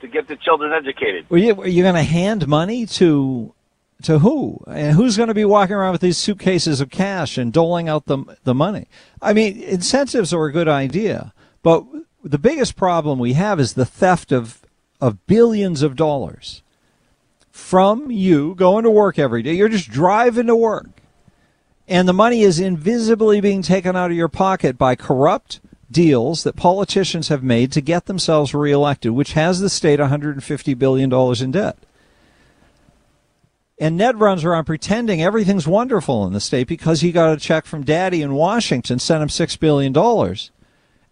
to 0.01 0.09
get 0.09 0.29
the 0.29 0.37
children 0.37 0.73
educated. 0.73 1.27
Are 1.31 1.39
you, 1.39 1.61
are 1.61 1.69
you 1.69 1.83
going 1.83 1.95
to 1.95 2.03
hand 2.03 2.47
money 2.49 2.87
to 2.87 3.55
to 4.03 4.19
who? 4.19 4.59
And 4.67 4.97
who's 4.97 5.17
going 5.17 5.29
to 5.29 5.35
be 5.35 5.45
walking 5.45 5.77
around 5.77 5.93
with 5.93 6.01
these 6.01 6.19
suitcases 6.19 6.81
of 6.81 6.91
cash 6.91 7.39
and 7.39 7.53
doling 7.53 7.89
out 7.89 8.07
the 8.07 8.25
the 8.45 8.55
money? 8.55 8.89
I 9.21 9.33
mean, 9.33 9.63
incentives 9.63 10.35
are 10.35 10.45
a 10.45 10.53
good 10.53 10.69
idea, 10.69 11.33
but 11.63 11.85
the 12.25 12.39
biggest 12.39 12.77
problem 12.77 13.19
we 13.19 13.35
have 13.35 13.61
is 13.61 13.75
the 13.75 13.85
theft 13.85 14.33
of 14.33 14.63
of 15.01 15.27
billions 15.27 15.83
of 15.83 15.97
dollars 15.97 16.63
from 17.51 18.11
you 18.11 18.55
going 18.55 18.85
to 18.85 18.91
work 18.91 19.19
every 19.19 19.43
day. 19.43 19.55
You're 19.55 19.69
just 19.69 19.91
driving 19.91 20.47
to 20.47 20.57
work. 20.57 21.02
And 21.93 22.09
the 22.09 22.15
money 22.15 22.41
is 22.41 22.59
invisibly 22.59 23.43
being 23.43 23.61
taken 23.61 23.97
out 23.97 24.11
of 24.11 24.17
your 24.17 24.27
pocket 24.27 24.79
by 24.79 24.95
corrupt 24.95 25.61
deals 25.91 26.43
that 26.43 26.57
politicians 26.57 27.29
have 27.29 27.43
made 27.43 27.71
to 27.73 27.83
get 27.83 28.07
themselves 28.07 28.55
reelected, 28.55 29.13
which 29.13 29.35
has 29.35 29.61
the 29.61 29.69
state 29.69 30.01
$150 30.01 30.79
billion 30.79 31.13
in 31.13 31.51
debt. 31.51 31.77
And 33.79 33.99
Ned 33.99 34.19
runs 34.19 34.43
around 34.43 34.65
pretending 34.65 35.23
everything's 35.23 35.67
wonderful 35.67 36.27
in 36.27 36.33
the 36.33 36.41
state 36.41 36.67
because 36.67 37.03
he 37.03 37.13
got 37.13 37.37
a 37.37 37.39
check 37.39 37.67
from 37.67 37.85
daddy 37.85 38.23
in 38.23 38.33
Washington, 38.33 38.99
sent 38.99 39.23
him 39.23 39.29
$6 39.29 39.61
billion. 39.61 39.95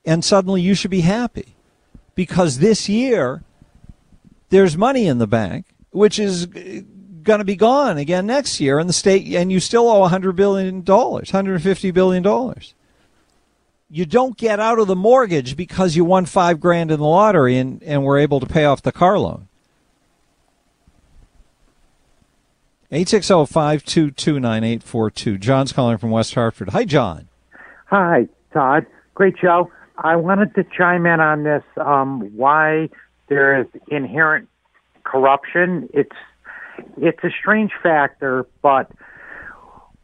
And 0.06 0.24
suddenly 0.24 0.62
you 0.62 0.72
should 0.72 0.90
be 0.90 1.02
happy 1.02 1.56
because 2.14 2.60
this 2.60 2.88
year 2.88 3.42
there's 4.48 4.78
money 4.78 5.06
in 5.06 5.18
the 5.18 5.26
bank, 5.26 5.66
which 5.90 6.18
is 6.18 6.46
going 7.22 7.38
to 7.38 7.44
be 7.44 7.56
gone 7.56 7.98
again 7.98 8.26
next 8.26 8.61
year 8.61 8.78
in 8.78 8.87
the 8.87 8.92
state, 8.92 9.26
and 9.35 9.50
you 9.50 9.61
still 9.61 9.88
owe 9.88 10.09
$100 10.09 10.37
billion, 10.37 10.83
$150 10.83 11.94
billion. 11.94 12.54
You 13.88 14.06
don't 14.06 14.37
get 14.37 14.61
out 14.61 14.78
of 14.78 14.87
the 14.87 14.96
mortgage 14.96 15.56
because 15.56 15.96
you 15.96 16.04
won 16.04 16.26
five 16.26 16.61
grand 16.61 16.90
in 16.90 17.00
the 17.00 17.06
lottery 17.06 17.59
and, 17.59 17.83
and 17.83 18.04
were 18.04 18.18
able 18.18 18.40
to 18.40 18.46
pay 18.46 18.64
off 18.64 18.83
the 18.83 18.92
car 18.92 19.18
loan. 19.18 19.48
860-522-9842. 22.92 25.38
John's 25.38 25.72
calling 25.72 25.98
from 25.98 26.11
West 26.11 26.35
Hartford. 26.35 26.70
Hi, 26.70 26.85
John. 26.85 27.28
Hi, 27.87 28.26
Todd. 28.52 28.85
Great 29.14 29.37
show. 29.40 29.70
I 29.98 30.16
wanted 30.16 30.56
to 30.56 30.64
chime 30.76 31.06
in 31.06 31.20
on 31.20 31.44
this. 31.44 31.62
Um, 31.76 32.37
why 32.37 32.88
there 33.28 33.61
is 33.61 33.68
inherent 33.88 34.48
corruption. 35.04 35.88
It's 35.92 36.16
it's 36.98 37.22
a 37.24 37.30
strange 37.40 37.72
factor, 37.82 38.46
but 38.62 38.90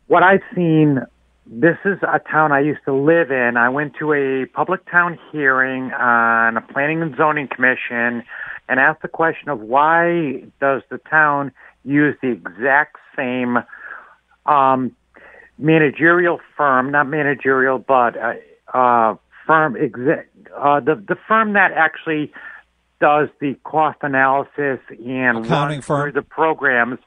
what 0.07 0.23
I've 0.23 0.43
seen. 0.55 1.01
This 1.49 1.77
is 1.85 1.99
a 2.03 2.19
town 2.19 2.51
I 2.51 2.59
used 2.59 2.81
to 2.87 2.93
live 2.93 3.31
in. 3.31 3.57
I 3.57 3.69
went 3.69 3.95
to 4.01 4.13
a 4.13 4.47
public 4.47 4.85
town 4.91 5.17
hearing 5.31 5.93
on 5.93 6.57
a 6.57 6.61
planning 6.61 7.03
and 7.03 7.17
zoning 7.17 7.47
commission 7.47 8.25
and 8.69 8.81
asked 8.81 9.03
the 9.03 9.09
question 9.09 9.49
of 9.49 9.61
why 9.61 10.43
does 10.61 10.83
the 10.91 10.99
town 11.09 11.53
use 11.85 12.17
the 12.21 12.31
exact 12.33 12.97
same 13.17 13.59
um, 14.47 14.95
managerial 15.59 16.41
firm, 16.57 16.91
not 16.91 17.09
managerial, 17.09 17.79
but 17.79 18.17
uh, 18.17 18.33
uh, 18.77 19.15
firm 19.47 19.77
exec, 19.77 20.29
uh, 20.57 20.81
the 20.81 20.97
the 20.97 21.17
firm 21.29 21.53
that 21.53 21.73
actually 21.73 22.33
does 23.01 23.29
the 23.41 23.55
cost 23.65 23.99
analysis 24.03 24.81
and 24.89 25.45
Accounting 25.45 25.83
through 25.83 26.13
the 26.13 26.23
programs 26.23 26.99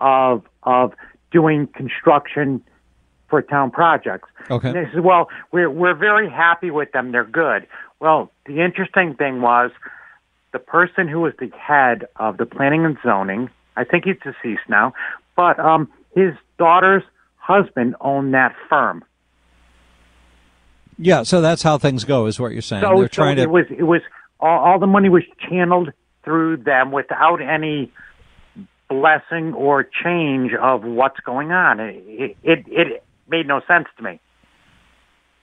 of 0.00 0.42
of 0.62 0.92
doing 1.30 1.66
construction 1.68 2.62
for 3.28 3.42
town 3.42 3.70
projects. 3.70 4.28
Okay. 4.50 4.68
And 4.68 4.76
they 4.76 4.90
said, 4.92 5.04
well, 5.04 5.28
we're 5.52 5.70
we're 5.70 5.94
very 5.94 6.30
happy 6.30 6.70
with 6.70 6.92
them. 6.92 7.12
They're 7.12 7.24
good. 7.24 7.66
Well, 8.00 8.30
the 8.46 8.64
interesting 8.64 9.14
thing 9.14 9.40
was 9.40 9.70
the 10.52 10.58
person 10.58 11.08
who 11.08 11.20
was 11.20 11.32
the 11.38 11.50
head 11.56 12.06
of 12.16 12.36
the 12.36 12.46
planning 12.46 12.84
and 12.84 12.96
zoning. 13.02 13.50
I 13.76 13.84
think 13.84 14.04
he's 14.04 14.16
deceased 14.22 14.68
now, 14.68 14.94
but 15.36 15.58
um, 15.58 15.90
his 16.14 16.32
daughter's 16.58 17.02
husband 17.36 17.94
owned 18.00 18.34
that 18.34 18.54
firm. 18.68 19.04
Yeah, 20.98 21.24
so 21.24 21.42
that's 21.42 21.62
how 21.62 21.76
things 21.76 22.04
go, 22.04 22.24
is 22.26 22.40
what 22.40 22.52
you're 22.52 22.62
saying. 22.62 22.82
So, 22.82 22.94
They're 22.96 23.04
so 23.04 23.08
trying 23.08 23.38
it 23.38 23.44
to. 23.44 23.50
was 23.50 23.66
it 23.70 23.82
was 23.82 24.00
all, 24.40 24.58
all 24.58 24.78
the 24.78 24.86
money 24.86 25.08
was 25.08 25.22
channeled 25.48 25.92
through 26.24 26.58
them 26.58 26.92
without 26.92 27.40
any 27.40 27.92
blessing 28.88 29.52
or 29.54 29.84
change 29.84 30.52
of 30.54 30.84
what's 30.84 31.20
going 31.20 31.52
on. 31.52 31.80
It 31.80 32.36
it, 32.42 32.64
it 32.66 33.04
made 33.28 33.46
no 33.46 33.60
sense 33.66 33.86
to 33.96 34.02
me. 34.02 34.20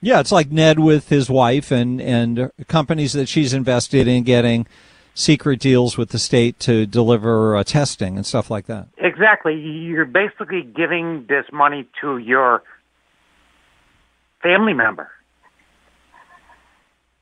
Yeah, 0.00 0.20
it's 0.20 0.32
like 0.32 0.50
Ned 0.50 0.78
with 0.78 1.08
his 1.08 1.30
wife 1.30 1.70
and 1.70 2.00
and 2.00 2.50
companies 2.68 3.12
that 3.14 3.28
she's 3.28 3.54
invested 3.54 4.06
in 4.06 4.22
getting 4.22 4.66
secret 5.14 5.60
deals 5.60 5.96
with 5.96 6.10
the 6.10 6.18
state 6.18 6.58
to 6.58 6.86
deliver 6.86 7.56
uh, 7.56 7.64
testing 7.64 8.16
and 8.16 8.26
stuff 8.26 8.50
like 8.50 8.66
that. 8.66 8.88
Exactly. 8.98 9.54
You're 9.54 10.04
basically 10.04 10.62
giving 10.62 11.26
this 11.28 11.46
money 11.52 11.88
to 12.00 12.18
your 12.18 12.62
family 14.42 14.74
member. 14.74 15.10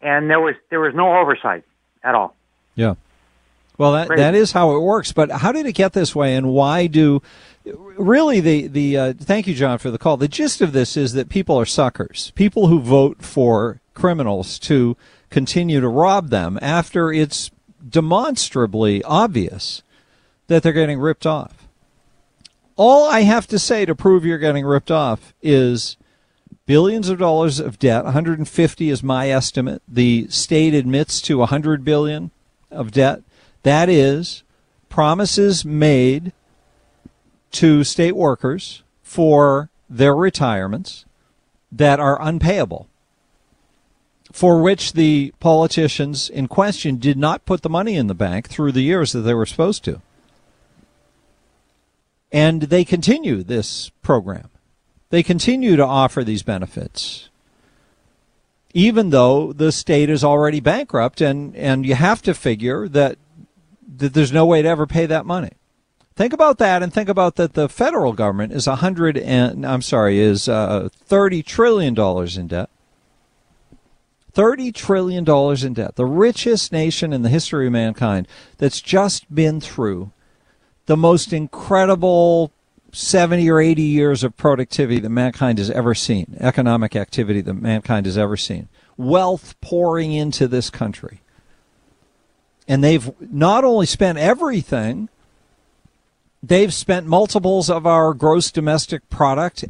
And 0.03 0.29
there 0.29 0.41
was 0.41 0.55
there 0.71 0.81
was 0.81 0.95
no 0.95 1.17
oversight 1.17 1.65
at 2.03 2.15
all. 2.15 2.35
Yeah. 2.75 2.95
Well, 3.79 3.93
that 3.93 4.09
that 4.09 4.35
is 4.35 4.53
how 4.53 4.77
it 4.77 4.81
works. 4.81 5.13
But 5.13 5.31
how 5.31 5.53
did 5.53 5.67
it 5.67 5.73
get 5.73 5.93
this 5.93 6.15
way, 6.15 6.37
and 6.37 6.49
why 6.49 6.87
do? 6.87 7.23
Really, 7.65 8.41
the 8.41 8.67
the 8.67 8.99
uh, 8.99 9.13
thank 9.17 9.47
you, 9.47 9.55
John, 9.55 9.79
for 9.79 9.91
the 9.91 9.99
call. 9.99 10.17
The 10.17 10.29
gist 10.29 10.61
of 10.61 10.73
this 10.73 10.97
is 10.97 11.13
that 11.15 11.29
people 11.29 11.59
are 11.59 11.65
suckers. 11.65 12.33
People 12.35 12.67
who 12.67 12.81
vote 12.81 13.23
for 13.23 13.81
criminals 13.95 14.59
to 14.61 14.97
continue 15.31 15.81
to 15.81 15.89
rob 15.89 16.29
them 16.29 16.59
after 16.61 17.13
it's 17.13 17.51
demonstrably 17.89 19.03
obvious 19.05 19.83
that 20.47 20.63
they're 20.63 20.73
getting 20.73 20.99
ripped 20.99 21.27
off. 21.27 21.67
All 22.77 23.09
I 23.09 23.21
have 23.21 23.47
to 23.49 23.59
say 23.59 23.85
to 23.85 23.95
prove 23.95 24.25
you're 24.25 24.39
getting 24.39 24.65
ripped 24.65 24.91
off 24.91 25.35
is 25.43 25.97
billions 26.67 27.09
of 27.09 27.19
dollars 27.19 27.59
of 27.59 27.79
debt. 27.79 28.05
150 28.05 28.91
is 28.91 29.03
my 29.03 29.31
estimate. 29.31 29.83
The 29.89 30.27
state 30.29 30.75
admits 30.75 31.21
to 31.23 31.39
100 31.39 31.85
billion 31.85 32.31
of 32.71 32.93
debt. 32.93 33.23
That 33.63 33.89
is 33.89 34.43
promises 34.89 35.65
made 35.65 36.33
to 37.53 37.85
state 37.85 38.17
workers 38.17 38.83
for 39.03 39.71
their 39.89 40.15
retirements 40.15 41.05
that 41.71 42.01
are 42.01 42.21
unpayable 42.21 42.89
for 44.33 44.63
which 44.63 44.95
the 44.95 45.33
politicians 45.41 46.31
in 46.31 46.49
question 46.49 46.97
did 46.97 47.19
not 47.19 47.45
put 47.45 47.61
the 47.61 47.69
money 47.69 47.97
in 47.97 48.07
the 48.07 48.15
bank 48.15 48.49
through 48.49 48.73
the 48.73 48.81
years 48.81 49.13
that 49.13 49.21
they 49.21 49.35
were 49.35 49.47
supposed 49.47 49.85
to. 49.85 50.01
And 52.33 52.63
they 52.63 52.85
continue 52.85 53.43
this 53.43 53.91
program 54.01 54.49
they 55.13 55.23
continue 55.23 55.77
to 55.77 55.85
offer 55.85 56.25
these 56.25 56.43
benefits, 56.43 57.29
even 58.73 59.11
though 59.11 59.53
the 59.53 59.71
state 59.71 60.09
is 60.09 60.25
already 60.25 60.59
bankrupt, 60.59 61.21
and, 61.21 61.55
and 61.55 61.85
you 61.85 61.95
have 61.95 62.23
to 62.23 62.33
figure 62.33 62.89
that, 62.89 63.19
that 63.99 64.15
there's 64.15 64.33
no 64.33 64.47
way 64.47 64.63
to 64.63 64.69
ever 64.69 64.87
pay 64.87 65.05
that 65.05 65.27
money. 65.27 65.51
Think 66.17 66.33
about 66.33 66.57
that, 66.59 66.83
and 66.83 66.91
think 66.91 67.11
about 67.11 67.37
that 67.37 67.53
the 67.53 67.69
federal 67.69 68.15
government 68.15 68.55
is 68.55 68.65
hundred 68.65 69.19
and 69.19 69.67
I'm 69.67 69.83
sorry 69.83 70.19
is 70.19 70.49
uh, 70.49 70.89
thirty 71.05 71.43
trillion 71.43 71.93
dollars 71.93 72.39
in 72.39 72.47
debt, 72.47 72.71
$30 74.35 74.75
trillion 74.75 75.29
in 75.29 75.75
debt. 75.75 75.97
The 75.97 76.07
richest 76.07 76.73
nation 76.73 77.13
in 77.13 77.21
the 77.21 77.29
history 77.29 77.67
of 77.67 77.73
mankind 77.75 78.27
that's 78.57 78.81
just 78.81 79.35
been 79.35 79.61
through 79.61 80.11
the 80.87 80.97
most 80.97 81.35
incredible 81.35 82.51
70 82.93 83.51
or 83.51 83.61
80 83.61 83.83
years 83.83 84.23
of 84.23 84.37
productivity 84.37 85.01
that 85.01 85.09
mankind 85.09 85.59
has 85.59 85.71
ever 85.71 85.95
seen, 85.95 86.37
economic 86.39 86.95
activity 86.95 87.41
that 87.41 87.55
mankind 87.55 88.07
has 88.07 88.19
ever 88.19 88.37
seen, 88.37 88.69
wealth 88.97 89.59
pouring 89.61 90.13
into 90.13 90.47
this 90.47 90.69
country. 90.69 91.21
And 92.69 92.85
they've 92.85 93.11
not 93.21 93.65
only 93.65 93.87
spent 93.87 94.19
everything, 94.19 95.09
they've 96.43 96.73
spent 96.73 97.07
multiples 97.07 97.71
of 97.71 97.87
our 97.87 98.13
gross 98.13 98.51
domestic 98.51 99.09
product 99.09 99.65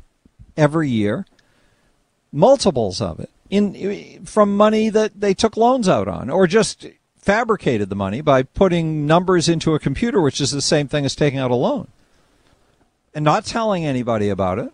every 0.56 0.90
year, 0.90 1.24
multiples 2.32 3.00
of 3.00 3.20
it 3.20 3.30
in 3.52 4.24
from 4.24 4.56
money 4.56 4.88
that 4.88 5.20
they 5.20 5.34
took 5.34 5.58
loans 5.58 5.86
out 5.86 6.08
on 6.08 6.30
or 6.30 6.46
just 6.46 6.86
fabricated 7.18 7.90
the 7.90 7.94
money 7.94 8.22
by 8.22 8.42
putting 8.42 9.06
numbers 9.06 9.46
into 9.46 9.74
a 9.74 9.78
computer 9.78 10.22
which 10.22 10.40
is 10.40 10.50
the 10.50 10.62
same 10.62 10.88
thing 10.88 11.04
as 11.04 11.14
taking 11.14 11.38
out 11.38 11.50
a 11.50 11.54
loan 11.54 11.86
and 13.14 13.24
not 13.24 13.44
telling 13.44 13.84
anybody 13.84 14.28
about 14.28 14.58
it. 14.58 14.72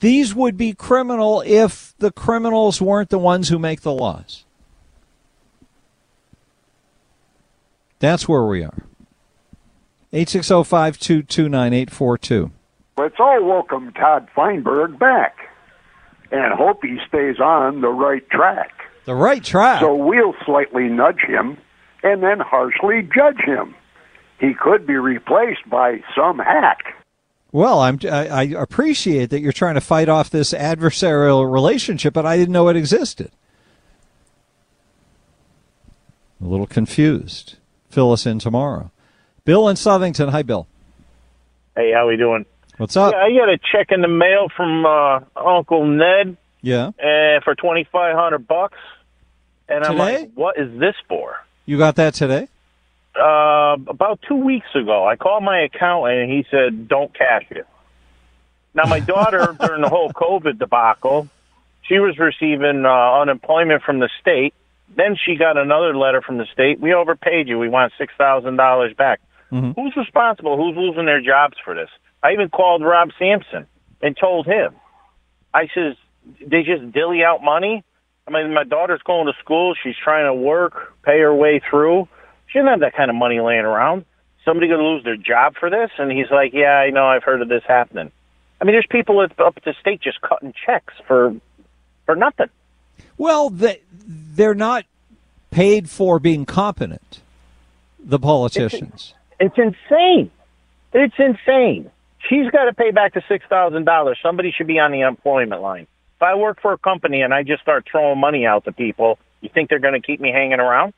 These 0.00 0.34
would 0.34 0.56
be 0.56 0.74
criminal 0.74 1.42
if 1.46 1.94
the 1.98 2.10
criminals 2.12 2.82
weren't 2.82 3.10
the 3.10 3.18
ones 3.18 3.48
who 3.48 3.58
make 3.58 3.80
the 3.80 3.92
laws. 3.92 4.44
That's 7.98 8.28
where 8.28 8.44
we 8.44 8.62
are. 8.62 8.84
860-522-9842. 10.12 12.50
Let's 12.98 13.16
all 13.18 13.44
welcome 13.44 13.92
Todd 13.92 14.28
Feinberg 14.34 14.98
back 14.98 15.36
and 16.30 16.54
hope 16.54 16.82
he 16.82 16.98
stays 17.08 17.40
on 17.40 17.80
the 17.80 17.88
right 17.88 18.28
track. 18.30 18.72
The 19.06 19.14
right 19.14 19.42
track? 19.42 19.80
So 19.80 19.94
we'll 19.94 20.34
slightly 20.44 20.88
nudge 20.88 21.20
him 21.20 21.56
and 22.02 22.22
then 22.22 22.40
harshly 22.40 23.08
judge 23.14 23.38
him. 23.38 23.74
He 24.38 24.52
could 24.52 24.86
be 24.86 24.96
replaced 24.96 25.66
by 25.70 26.02
some 26.14 26.38
hack. 26.38 26.82
Well, 27.52 27.80
I'm, 27.80 27.98
I, 28.04 28.28
I 28.28 28.42
appreciate 28.42 29.30
that 29.30 29.40
you're 29.40 29.52
trying 29.52 29.76
to 29.76 29.80
fight 29.80 30.08
off 30.08 30.28
this 30.30 30.52
adversarial 30.52 31.50
relationship, 31.50 32.12
but 32.12 32.26
I 32.26 32.36
didn't 32.36 32.52
know 32.52 32.68
it 32.68 32.76
existed. 32.76 33.30
A 36.40 36.44
little 36.44 36.66
confused. 36.66 37.56
Fill 37.88 38.12
us 38.12 38.26
in 38.26 38.38
tomorrow. 38.38 38.90
Bill 39.44 39.68
in 39.68 39.76
Southington. 39.76 40.30
Hi, 40.30 40.42
Bill. 40.42 40.66
Hey, 41.76 41.92
how 41.94 42.04
are 42.04 42.08
we 42.08 42.16
doing? 42.16 42.44
What's 42.76 42.96
up? 42.96 43.12
Yeah, 43.12 43.18
I 43.20 43.30
got 43.30 43.48
a 43.48 43.58
check 43.72 43.86
in 43.90 44.02
the 44.02 44.08
mail 44.08 44.48
from 44.54 44.84
uh, 44.84 45.20
Uncle 45.36 45.86
Ned. 45.86 46.36
Yeah. 46.60 46.88
Uh, 46.88 47.40
for 47.44 47.54
twenty 47.54 47.84
five 47.90 48.16
hundred 48.16 48.46
bucks, 48.48 48.76
and 49.68 49.84
I'm 49.84 49.92
Today? 49.92 50.18
like, 50.22 50.30
"What 50.34 50.58
is 50.58 50.78
this 50.78 50.94
for?" 51.08 51.36
You 51.64 51.78
got 51.78 51.94
that 51.96 52.12
today? 52.14 52.48
Uh, 53.18 53.76
about 53.88 54.20
two 54.28 54.36
weeks 54.36 54.68
ago, 54.74 55.06
I 55.06 55.16
called 55.16 55.42
my 55.42 55.60
accountant 55.60 56.18
and 56.18 56.30
he 56.30 56.44
said, 56.50 56.88
"Don't 56.88 57.12
cash 57.16 57.46
it." 57.50 57.66
Now, 58.74 58.84
my 58.84 59.00
daughter 59.00 59.56
during 59.60 59.82
the 59.82 59.88
whole 59.88 60.10
COVID 60.10 60.58
debacle, 60.58 61.28
she 61.82 61.98
was 61.98 62.18
receiving 62.18 62.84
uh, 62.84 63.20
unemployment 63.20 63.82
from 63.82 64.00
the 64.00 64.10
state. 64.20 64.54
Then 64.94 65.16
she 65.16 65.36
got 65.36 65.56
another 65.56 65.96
letter 65.96 66.20
from 66.20 66.38
the 66.38 66.46
state. 66.52 66.78
We 66.78 66.94
overpaid 66.94 67.48
you. 67.48 67.58
We 67.58 67.68
want 67.68 67.92
six 67.98 68.12
thousand 68.18 68.56
dollars 68.56 68.94
back. 68.94 69.20
Mm-hmm. 69.50 69.80
Who's 69.80 69.96
responsible? 69.96 70.56
Who's 70.56 70.76
losing 70.76 71.06
their 71.06 71.20
jobs 71.20 71.56
for 71.64 71.74
this? 71.74 71.88
I 72.22 72.32
even 72.32 72.48
called 72.48 72.82
Rob 72.82 73.10
Sampson 73.18 73.66
and 74.02 74.16
told 74.16 74.46
him. 74.46 74.74
I 75.54 75.68
says 75.74 75.96
they 76.40 76.62
just 76.62 76.92
dilly 76.92 77.22
out 77.22 77.42
money. 77.42 77.84
I 78.28 78.30
mean, 78.30 78.52
my 78.52 78.64
daughter's 78.64 79.02
going 79.02 79.26
to 79.26 79.32
school. 79.38 79.74
She's 79.82 79.94
trying 80.02 80.26
to 80.26 80.34
work, 80.34 80.94
pay 81.04 81.20
her 81.20 81.34
way 81.34 81.60
through. 81.70 82.08
She 82.48 82.58
doesn't 82.58 82.70
have 82.70 82.80
that 82.80 82.94
kind 82.94 83.10
of 83.10 83.16
money 83.16 83.40
laying 83.40 83.64
around. 83.64 84.04
Somebody 84.44 84.68
going 84.68 84.80
to 84.80 84.86
lose 84.86 85.04
their 85.04 85.16
job 85.16 85.56
for 85.58 85.70
this? 85.70 85.90
And 85.98 86.10
he's 86.10 86.30
like, 86.30 86.52
"Yeah, 86.52 86.78
I 86.78 86.90
know. 86.90 87.06
I've 87.06 87.24
heard 87.24 87.42
of 87.42 87.48
this 87.48 87.64
happening." 87.66 88.12
I 88.60 88.64
mean, 88.64 88.74
there's 88.74 88.86
people 88.88 89.20
up 89.20 89.38
up 89.38 89.56
at 89.56 89.64
the 89.64 89.74
state 89.80 90.00
just 90.00 90.20
cutting 90.20 90.54
checks 90.64 90.94
for 91.06 91.34
for 92.04 92.16
nothing. 92.16 92.48
Well, 93.18 93.50
they, 93.50 93.80
they're 94.06 94.54
not 94.54 94.84
paid 95.50 95.90
for 95.90 96.18
being 96.18 96.44
competent, 96.46 97.20
the 97.98 98.18
politicians. 98.18 99.14
It's 99.40 99.56
insane. 99.58 100.30
It's 100.92 101.14
insane. 101.18 101.90
She's 102.28 102.50
got 102.50 102.64
to 102.64 102.72
pay 102.72 102.90
back 102.90 103.14
the 103.14 103.22
six 103.28 103.44
thousand 103.48 103.84
dollars. 103.84 104.18
Somebody 104.22 104.52
should 104.52 104.66
be 104.66 104.78
on 104.78 104.92
the 104.92 105.02
unemployment 105.02 105.60
line. 105.60 105.86
If 106.16 106.22
I 106.22 106.34
work 106.34 106.60
for 106.62 106.72
a 106.72 106.78
company 106.78 107.20
and 107.20 107.34
I 107.34 107.42
just 107.42 107.62
start 107.62 107.86
throwing 107.90 108.18
money 108.18 108.46
out 108.46 108.64
to 108.64 108.72
people, 108.72 109.18
you 109.42 109.50
think 109.52 109.68
they're 109.68 109.78
going 109.78 110.00
to 110.00 110.00
keep 110.00 110.20
me 110.20 110.32
hanging 110.32 110.60
around? 110.60 110.94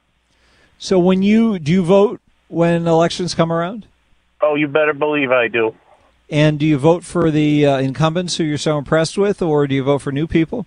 So 0.79 0.99
when 0.99 1.23
you 1.23 1.59
do 1.59 1.73
you 1.73 1.83
vote 1.83 2.21
when 2.49 2.87
elections 2.87 3.35
come 3.35 3.53
around? 3.53 3.87
Oh, 4.41 4.55
you 4.55 4.69
better 4.69 4.95
believe 4.95 5.31
I 5.33 5.49
do. 5.49 5.75
And 6.31 6.59
do 6.59 6.67
you 6.67 6.79
vote 6.79 7.05
for 7.05 7.31
the 7.31 7.67
uh, 7.67 7.79
incumbents 7.79 8.37
who 8.37 8.45
you're 8.45 8.59
so 8.59 8.79
impressed 8.79 9.17
with, 9.19 9.41
or 9.43 9.67
do 9.67 9.75
you 9.75 9.83
vote 9.83 9.99
for 9.99 10.13
new 10.13 10.27
people? 10.27 10.67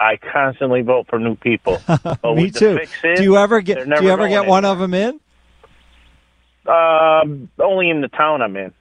I 0.00 0.16
constantly 0.16 0.80
vote 0.82 1.06
for 1.08 1.18
new 1.18 1.34
people. 1.36 1.80
But 1.86 2.22
Me 2.36 2.50
too. 2.50 2.76
fix-ins, 2.78 3.18
do 3.18 3.22
you 3.24 3.36
ever 3.36 3.60
get 3.60 3.84
do 3.88 4.04
you 4.04 4.10
ever 4.10 4.28
get 4.28 4.46
one 4.46 4.64
of 4.64 4.78
them 4.78 4.94
in 4.94 5.20
in. 6.66 6.70
Um, 6.72 7.48
only 7.58 7.90
in 7.90 8.00
the 8.00 8.08
town 8.08 8.40
I'm 8.42 8.56
in. 8.56 8.72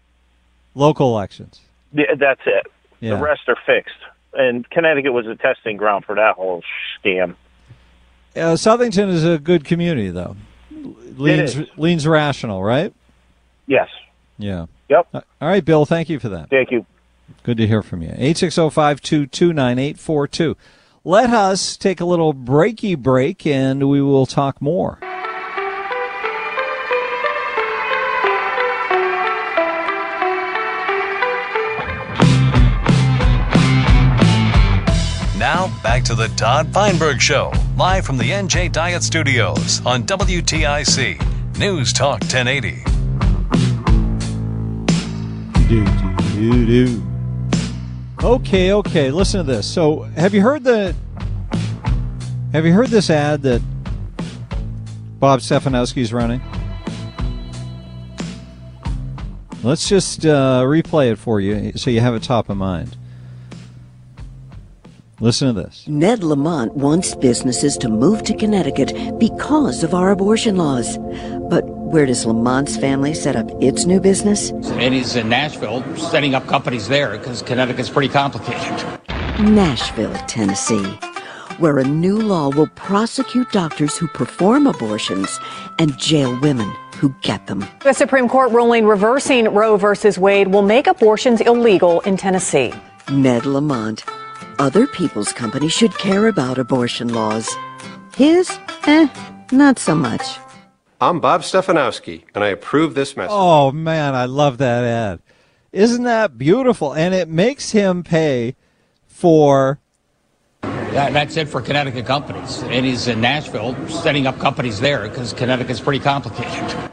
local 0.73 1.09
elections? 1.15 1.59
Yeah, 1.91 2.15
that's 2.17 2.41
it. 2.45 2.65
Yeah. 3.01 3.15
The 3.15 3.21
rest 3.21 3.41
are 3.49 3.57
fixed. 3.65 3.95
And 4.33 4.67
Connecticut 4.69 5.11
was 5.13 5.27
a 5.27 5.35
testing 5.35 5.77
ground 5.77 6.05
for 6.05 6.15
that 6.15 6.35
whole 6.35 6.63
scam. 7.03 7.35
Uh, 8.35 8.55
Southington 8.55 9.09
is 9.09 9.23
a 9.23 9.37
good 9.37 9.63
community, 9.63 10.09
though. 10.09 10.35
Leans 11.17 11.55
is. 11.55 11.67
leans 11.77 12.07
rational, 12.07 12.63
right? 12.63 12.93
Yes. 13.67 13.89
Yeah. 14.37 14.65
Yep. 14.89 15.07
All 15.13 15.23
right, 15.41 15.63
Bill. 15.63 15.85
Thank 15.85 16.09
you 16.09 16.19
for 16.19 16.29
that. 16.29 16.49
Thank 16.49 16.71
you. 16.71 16.85
Good 17.43 17.57
to 17.57 17.67
hear 17.67 17.81
from 17.83 18.01
you. 18.01 18.13
Eight 18.17 18.37
six 18.37 18.55
zero 18.55 18.69
five 18.69 19.01
two 19.01 19.27
two 19.27 19.53
nine 19.53 19.77
eight 19.79 19.99
four 19.99 20.27
two. 20.27 20.57
Let 21.03 21.29
us 21.31 21.77
take 21.77 21.99
a 21.99 22.05
little 22.05 22.33
breaky 22.33 22.97
break, 22.97 23.45
and 23.45 23.89
we 23.89 24.01
will 24.01 24.25
talk 24.25 24.61
more. 24.61 24.99
Now, 35.37 35.67
back 35.83 36.03
to 36.05 36.15
the 36.15 36.29
Todd 36.37 36.67
Feinberg 36.67 37.19
Show, 37.19 37.51
live 37.77 38.05
from 38.05 38.17
the 38.17 38.29
NJ 38.29 38.71
Diet 38.71 39.01
Studios 39.01 39.83
on 39.85 40.03
WTIC 40.03 41.57
News 41.57 41.91
Talk 41.91 42.21
1080. 42.21 42.83
Do, 45.67 45.85
do, 46.35 46.65
do. 46.65 47.03
Okay, 48.23 48.73
okay. 48.73 49.09
Listen 49.09 49.39
to 49.39 49.51
this. 49.51 49.71
So, 49.71 50.01
have 50.15 50.35
you 50.35 50.41
heard 50.41 50.63
the? 50.63 50.95
Have 52.51 52.65
you 52.65 52.73
heard 52.73 52.89
this 52.89 53.09
ad 53.09 53.41
that 53.41 53.61
Bob 55.19 55.39
Stefanowski's 55.39 56.13
running? 56.13 56.41
Let's 59.63 59.89
just 59.89 60.25
uh, 60.25 60.61
replay 60.63 61.11
it 61.11 61.15
for 61.15 61.39
you 61.39 61.71
so 61.75 61.89
you 61.89 62.01
have 62.01 62.13
it 62.13 62.21
top 62.21 62.49
of 62.49 62.57
mind. 62.57 62.95
Listen 65.23 65.55
to 65.55 65.63
this. 65.63 65.87
Ned 65.87 66.21
Lamont 66.21 66.75
wants 66.75 67.15
businesses 67.15 67.77
to 67.77 67.87
move 67.87 68.23
to 68.23 68.35
Connecticut 68.35 68.93
because 69.17 69.81
of 69.81 69.93
our 69.93 70.11
abortion 70.11 70.57
laws. 70.57 70.97
But 71.49 71.63
where 71.65 72.05
does 72.05 72.25
Lamont's 72.25 72.75
family 72.75 73.13
set 73.13 73.37
up 73.37 73.49
its 73.61 73.85
new 73.85 74.01
business? 74.01 74.51
Annie's 74.51 75.15
in 75.15 75.29
Nashville 75.29 75.81
setting 75.95 76.35
up 76.35 76.45
companies 76.47 76.89
there 76.89 77.17
because 77.17 77.41
Connecticut's 77.41 77.89
pretty 77.89 78.09
complicated. 78.09 78.85
Nashville, 79.39 80.13
Tennessee, 80.27 80.83
where 81.57 81.79
a 81.79 81.85
new 81.85 82.21
law 82.21 82.49
will 82.49 82.67
prosecute 82.75 83.49
doctors 83.53 83.97
who 83.97 84.09
perform 84.09 84.67
abortions 84.67 85.39
and 85.79 85.97
jail 85.97 86.37
women 86.41 86.69
who 86.97 87.15
get 87.21 87.47
them. 87.47 87.65
The 87.85 87.93
Supreme 87.93 88.27
Court 88.27 88.51
ruling 88.51 88.85
reversing 88.85 89.45
Roe 89.45 89.77
v. 89.77 90.19
Wade 90.19 90.49
will 90.49 90.63
make 90.63 90.85
abortions 90.85 91.39
illegal 91.39 92.01
in 92.01 92.17
Tennessee. 92.17 92.73
Ned 93.09 93.45
Lamont. 93.45 94.03
Other 94.59 94.87
people's 94.87 95.33
companies 95.33 95.73
should 95.73 95.97
care 95.97 96.27
about 96.27 96.57
abortion 96.57 97.13
laws. 97.13 97.49
His, 98.15 98.51
eh, 98.85 99.07
not 99.51 99.79
so 99.79 99.95
much. 99.95 100.21
I'm 101.01 101.19
Bob 101.19 101.41
Stefanowski, 101.41 102.23
and 102.33 102.43
I 102.43 102.47
approve 102.47 102.93
this 102.93 103.17
message. 103.17 103.31
Oh 103.33 103.71
man, 103.71 104.15
I 104.15 104.25
love 104.25 104.59
that 104.59 104.83
ad. 104.83 105.19
Isn't 105.71 106.03
that 106.03 106.37
beautiful? 106.37 106.93
And 106.93 107.13
it 107.13 107.27
makes 107.27 107.71
him 107.71 108.03
pay 108.03 108.55
for 109.07 109.79
That, 110.61 111.13
that's 111.13 111.35
it 111.35 111.49
for 111.49 111.61
Connecticut 111.61 112.05
companies. 112.05 112.61
And 112.63 112.85
he's 112.85 113.07
in 113.07 113.19
Nashville 113.19 113.75
setting 113.89 114.27
up 114.27 114.39
companies 114.39 114.79
there 114.79 115.09
because 115.09 115.33
Connecticut's 115.33 115.81
pretty 115.81 115.99
complicated. 115.99 116.91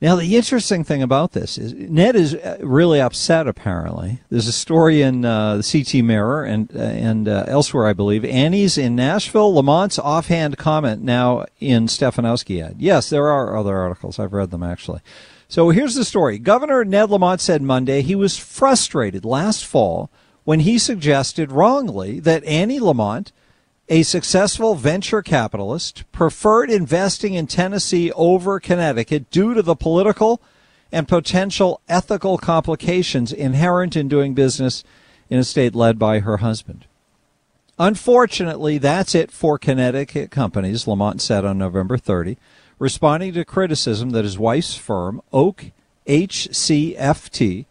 Now, 0.00 0.16
the 0.16 0.36
interesting 0.36 0.84
thing 0.84 1.02
about 1.02 1.32
this 1.32 1.56
is 1.56 1.72
Ned 1.72 2.16
is 2.16 2.34
uh, 2.34 2.58
really 2.60 3.00
upset. 3.00 3.46
Apparently, 3.46 4.20
there's 4.28 4.48
a 4.48 4.52
story 4.52 5.00
in 5.02 5.24
uh, 5.24 5.58
the 5.58 5.62
CT 5.62 6.04
Mirror 6.04 6.44
and 6.44 6.70
uh, 6.76 6.80
and 6.80 7.28
uh, 7.28 7.44
elsewhere, 7.46 7.86
I 7.86 7.92
believe. 7.92 8.24
Annie's 8.24 8.76
in 8.76 8.96
Nashville. 8.96 9.54
Lamont's 9.54 9.98
offhand 9.98 10.58
comment 10.58 11.02
now 11.02 11.46
in 11.60 11.86
Stefanowski 11.86 12.62
ad. 12.62 12.76
Yes, 12.78 13.08
there 13.08 13.28
are 13.28 13.56
other 13.56 13.76
articles. 13.76 14.18
I've 14.18 14.32
read 14.32 14.50
them 14.50 14.62
actually. 14.62 15.00
So 15.48 15.70
here's 15.70 15.94
the 15.94 16.04
story. 16.04 16.38
Governor 16.38 16.84
Ned 16.84 17.10
Lamont 17.10 17.40
said 17.40 17.62
Monday 17.62 18.02
he 18.02 18.14
was 18.16 18.36
frustrated 18.36 19.24
last 19.24 19.64
fall 19.64 20.10
when 20.42 20.60
he 20.60 20.78
suggested 20.78 21.52
wrongly 21.52 22.20
that 22.20 22.44
Annie 22.44 22.80
Lamont 22.80 23.32
a 23.88 24.02
successful 24.02 24.74
venture 24.74 25.22
capitalist 25.22 26.04
preferred 26.10 26.70
investing 26.70 27.34
in 27.34 27.46
Tennessee 27.46 28.10
over 28.12 28.58
Connecticut 28.58 29.30
due 29.30 29.52
to 29.54 29.62
the 29.62 29.76
political 29.76 30.40
and 30.90 31.06
potential 31.06 31.80
ethical 31.88 32.38
complications 32.38 33.32
inherent 33.32 33.96
in 33.96 34.08
doing 34.08 34.32
business 34.32 34.84
in 35.28 35.38
a 35.38 35.44
state 35.44 35.74
led 35.74 35.98
by 35.98 36.20
her 36.20 36.38
husband. 36.38 36.86
Unfortunately, 37.78 38.78
that's 38.78 39.14
it 39.14 39.30
for 39.30 39.58
Connecticut 39.58 40.30
companies, 40.30 40.86
Lamont 40.86 41.20
said 41.20 41.44
on 41.44 41.58
November 41.58 41.98
30, 41.98 42.38
responding 42.78 43.32
to 43.34 43.44
criticism 43.44 44.10
that 44.10 44.24
his 44.24 44.38
wife's 44.38 44.76
firm, 44.76 45.20
Oak 45.32 45.72
HCFT, 46.06 47.66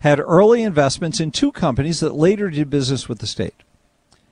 had 0.00 0.20
early 0.20 0.62
investments 0.62 1.18
in 1.18 1.30
two 1.30 1.50
companies 1.50 2.00
that 2.00 2.14
later 2.14 2.50
did 2.50 2.70
business 2.70 3.08
with 3.08 3.18
the 3.18 3.26
state. 3.26 3.62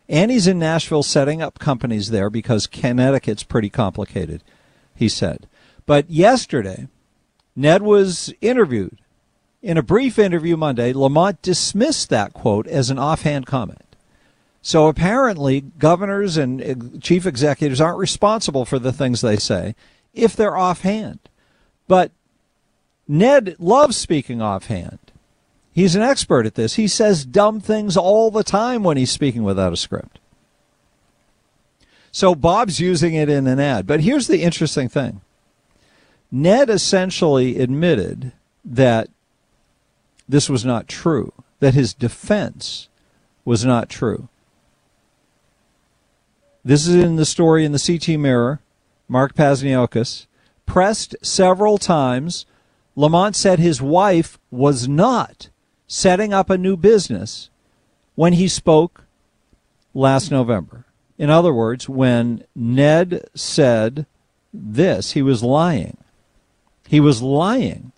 Annie's 0.09 0.47
in 0.47 0.59
Nashville 0.59 1.03
setting 1.03 1.43
up 1.43 1.59
companies 1.59 2.11
there 2.11 2.31
because 2.31 2.67
Connecticut's 2.67 3.43
pretty 3.43 3.71
complicated, 3.71 4.43
he 4.95 5.09
said. 5.09 5.47
But 5.85 6.11
yesterday, 6.11 6.89
Ned 7.55 7.83
was 7.83 8.33
interviewed. 8.41 8.99
In 9.63 9.79
a 9.79 9.83
brief 9.83 10.19
interview 10.19 10.57
Monday, 10.57 10.93
Lamont 10.93 11.43
dismissed 11.43 12.09
that 12.11 12.33
quote 12.33 12.67
as 12.69 12.91
an 12.91 12.99
offhand 12.99 13.47
comment. 13.47 13.97
So 14.63 14.89
apparently, 14.89 15.61
governors 15.61 16.37
and 16.37 17.03
chief 17.03 17.27
executives 17.27 17.81
aren't 17.81 17.99
responsible 17.99 18.65
for 18.65 18.79
the 18.79 18.93
things 18.93 19.21
they 19.21 19.37
say 19.37 19.75
if 20.13 20.35
they're 20.35 20.57
offhand. 20.57 21.21
But 21.89 22.11
Ned 23.07 23.57
loves 23.59 23.97
speaking 23.97 24.43
offhand. 24.43 25.06
He's 25.77 25.95
an 25.95 26.01
expert 26.01 26.47
at 26.47 26.55
this. 26.55 26.77
He 26.77 26.89
says 26.89 27.27
dumb 27.27 27.61
things 27.61 27.99
all 27.99 28.31
the 28.31 28.43
time 28.43 28.83
when 28.83 28.97
he's 28.97 29.11
speaking 29.11 29.43
without 29.43 29.75
a 29.75 29.77
script. 29.77 30.19
So 32.11 32.35
Bob's 32.35 32.81
using 32.81 33.13
it 33.13 33.29
in 33.29 33.47
an 33.47 33.61
ad. 33.61 33.87
But 33.87 34.01
here's 34.01 34.27
the 34.27 34.41
interesting 34.41 34.89
thing 34.89 35.21
Ned 36.33 36.71
essentially 36.71 37.61
admitted 37.61 38.33
that 38.65 39.11
this 40.27 40.49
was 40.49 40.65
not 40.65 40.89
true, 40.89 41.35
that 41.61 41.75
his 41.75 41.93
defense 41.93 42.89
was 43.45 43.63
not 43.63 43.91
true. 43.91 44.31
This 46.65 46.89
is 46.89 46.95
in 46.95 47.17
the 47.17 47.27
story 47.27 47.67
in 47.67 47.73
the 47.73 47.79
CT 47.79 48.19
Mirror. 48.19 48.61
Mark 49.09 49.35
Pazniokas 49.35 50.25
pressed 50.65 51.17
several 51.21 51.77
times. 51.77 52.47
Lamont 52.95 53.37
said 53.37 53.59
his 53.59 53.83
wife 53.83 54.39
was 54.51 54.89
not 54.89 55.51
setting 55.87 56.33
up 56.33 56.51
a 56.51 56.59
new 56.59 56.77
business 56.77 57.51
when 58.15 58.35
he 58.35 58.49
spoke 58.49 59.05
last 59.95 60.31
November. 60.31 60.85
In 61.19 61.31
other 61.31 61.53
words, 61.53 61.89
when 61.89 62.45
Ned 62.55 63.29
said 63.35 64.07
this, 64.53 65.13
he 65.13 65.23
was 65.23 65.43
lying. 65.43 65.97
He 66.89 67.01
was 67.01 67.23
lying. 67.23 67.93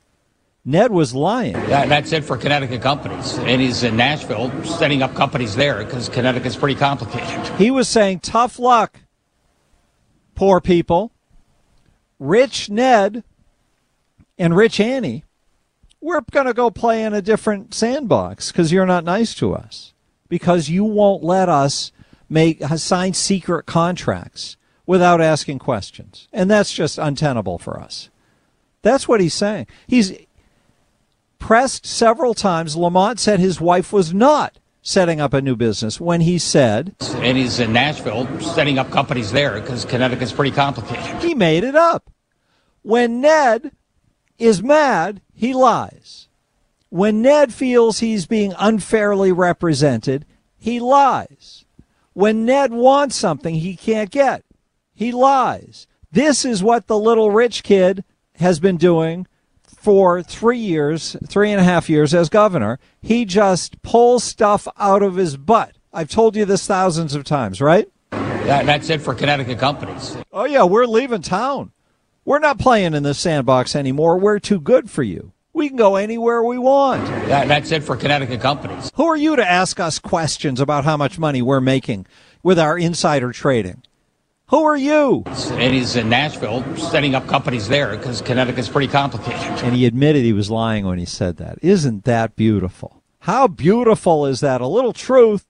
Ned 0.64 0.92
was 0.92 1.14
lying. 1.14 1.54
That, 1.54 1.88
that's 1.88 2.12
it 2.12 2.24
for 2.24 2.36
Connecticut 2.36 2.82
companies. 2.82 3.38
And 3.38 3.60
he's 3.60 3.82
in 3.82 3.96
Nashville 3.96 4.50
setting 4.64 5.02
up 5.02 5.14
companies 5.14 5.56
there 5.56 5.82
because 5.82 6.08
Connecticut's 6.08 6.56
pretty 6.56 6.78
complicated. 6.78 7.46
He 7.56 7.70
was 7.70 7.88
saying, 7.88 8.20
tough 8.20 8.58
luck, 8.58 9.00
poor 10.34 10.60
people. 10.60 11.12
Rich 12.18 12.68
Ned 12.68 13.24
and 14.36 14.54
Rich 14.54 14.78
Annie 14.78 15.24
we're 16.00 16.20
going 16.30 16.46
to 16.46 16.54
go 16.54 16.70
play 16.70 17.02
in 17.02 17.14
a 17.14 17.22
different 17.22 17.74
sandbox 17.74 18.52
because 18.52 18.72
you're 18.72 18.86
not 18.86 19.04
nice 19.04 19.34
to 19.34 19.54
us. 19.54 19.92
Because 20.28 20.68
you 20.68 20.84
won't 20.84 21.24
let 21.24 21.48
us 21.48 21.90
make 22.28 22.62
uh, 22.62 22.76
sign 22.76 23.14
secret 23.14 23.66
contracts 23.66 24.56
without 24.86 25.20
asking 25.20 25.58
questions. 25.58 26.28
And 26.32 26.50
that's 26.50 26.72
just 26.72 26.98
untenable 26.98 27.58
for 27.58 27.80
us. 27.80 28.10
That's 28.82 29.08
what 29.08 29.20
he's 29.20 29.34
saying. 29.34 29.66
He's 29.86 30.12
pressed 31.38 31.86
several 31.86 32.34
times. 32.34 32.76
Lamont 32.76 33.18
said 33.18 33.40
his 33.40 33.60
wife 33.60 33.92
was 33.92 34.14
not 34.14 34.58
setting 34.82 35.20
up 35.20 35.34
a 35.34 35.42
new 35.42 35.56
business 35.56 36.00
when 36.00 36.20
he 36.20 36.38
said. 36.38 36.94
And 37.16 37.36
he's 37.36 37.58
in 37.60 37.72
Nashville 37.72 38.26
setting 38.40 38.78
up 38.78 38.90
companies 38.90 39.32
there 39.32 39.60
because 39.60 39.84
Connecticut's 39.84 40.32
pretty 40.32 40.54
complicated. 40.54 41.22
He 41.22 41.34
made 41.34 41.64
it 41.64 41.74
up. 41.74 42.10
When 42.82 43.20
Ned 43.20 43.72
is 44.38 44.62
mad, 44.62 45.20
he 45.38 45.54
lies. 45.54 46.26
When 46.88 47.22
Ned 47.22 47.54
feels 47.54 48.00
he's 48.00 48.26
being 48.26 48.54
unfairly 48.58 49.30
represented, 49.30 50.26
he 50.56 50.80
lies. 50.80 51.64
When 52.12 52.44
Ned 52.44 52.72
wants 52.72 53.14
something 53.14 53.54
he 53.54 53.76
can't 53.76 54.10
get, 54.10 54.44
he 54.92 55.12
lies. 55.12 55.86
This 56.10 56.44
is 56.44 56.60
what 56.60 56.88
the 56.88 56.98
little 56.98 57.30
rich 57.30 57.62
kid 57.62 58.02
has 58.40 58.58
been 58.58 58.78
doing 58.78 59.28
for 59.62 60.24
three 60.24 60.58
years, 60.58 61.14
three 61.28 61.52
and 61.52 61.60
a 61.60 61.64
half 61.64 61.88
years 61.88 62.12
as 62.14 62.28
governor. 62.28 62.80
He 63.00 63.24
just 63.24 63.80
pulls 63.82 64.24
stuff 64.24 64.66
out 64.76 65.04
of 65.04 65.14
his 65.14 65.36
butt. 65.36 65.76
I've 65.92 66.10
told 66.10 66.34
you 66.34 66.44
this 66.44 66.66
thousands 66.66 67.14
of 67.14 67.22
times, 67.22 67.60
right? 67.60 67.88
That, 68.10 68.66
that's 68.66 68.90
it 68.90 69.00
for 69.00 69.14
Connecticut 69.14 69.60
companies. 69.60 70.16
Oh, 70.32 70.46
yeah, 70.46 70.64
we're 70.64 70.86
leaving 70.86 71.22
town. 71.22 71.70
We're 72.28 72.40
not 72.40 72.58
playing 72.58 72.92
in 72.92 73.04
the 73.04 73.14
sandbox 73.14 73.74
anymore. 73.74 74.18
We're 74.18 74.38
too 74.38 74.60
good 74.60 74.90
for 74.90 75.02
you. 75.02 75.32
We 75.54 75.68
can 75.68 75.78
go 75.78 75.96
anywhere 75.96 76.42
we 76.42 76.58
want. 76.58 77.06
That, 77.06 77.48
that's 77.48 77.72
it 77.72 77.82
for 77.82 77.96
Connecticut 77.96 78.42
companies. 78.42 78.92
Who 78.96 79.06
are 79.06 79.16
you 79.16 79.34
to 79.36 79.50
ask 79.50 79.80
us 79.80 79.98
questions 79.98 80.60
about 80.60 80.84
how 80.84 80.98
much 80.98 81.18
money 81.18 81.40
we're 81.40 81.62
making 81.62 82.04
with 82.42 82.58
our 82.58 82.76
insider 82.76 83.32
trading? 83.32 83.82
Who 84.48 84.62
are 84.62 84.76
you? 84.76 85.22
And 85.52 85.72
he's 85.72 85.96
in 85.96 86.10
Nashville 86.10 86.76
setting 86.76 87.14
up 87.14 87.26
companies 87.26 87.66
there 87.66 87.96
because 87.96 88.20
Connecticut's 88.20 88.68
pretty 88.68 88.92
complicated. 88.92 89.64
And 89.64 89.74
he 89.74 89.86
admitted 89.86 90.22
he 90.22 90.34
was 90.34 90.50
lying 90.50 90.84
when 90.84 90.98
he 90.98 91.06
said 91.06 91.38
that. 91.38 91.58
Isn't 91.62 92.04
that 92.04 92.36
beautiful? 92.36 93.02
How 93.20 93.48
beautiful 93.48 94.26
is 94.26 94.40
that? 94.40 94.60
A 94.60 94.66
little 94.66 94.92
truth 94.92 95.46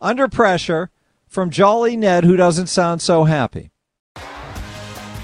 under 0.00 0.26
pressure 0.28 0.88
from 1.28 1.50
Jolly 1.50 1.98
Ned, 1.98 2.24
who 2.24 2.38
doesn't 2.38 2.68
sound 2.68 3.02
so 3.02 3.24
happy. 3.24 3.72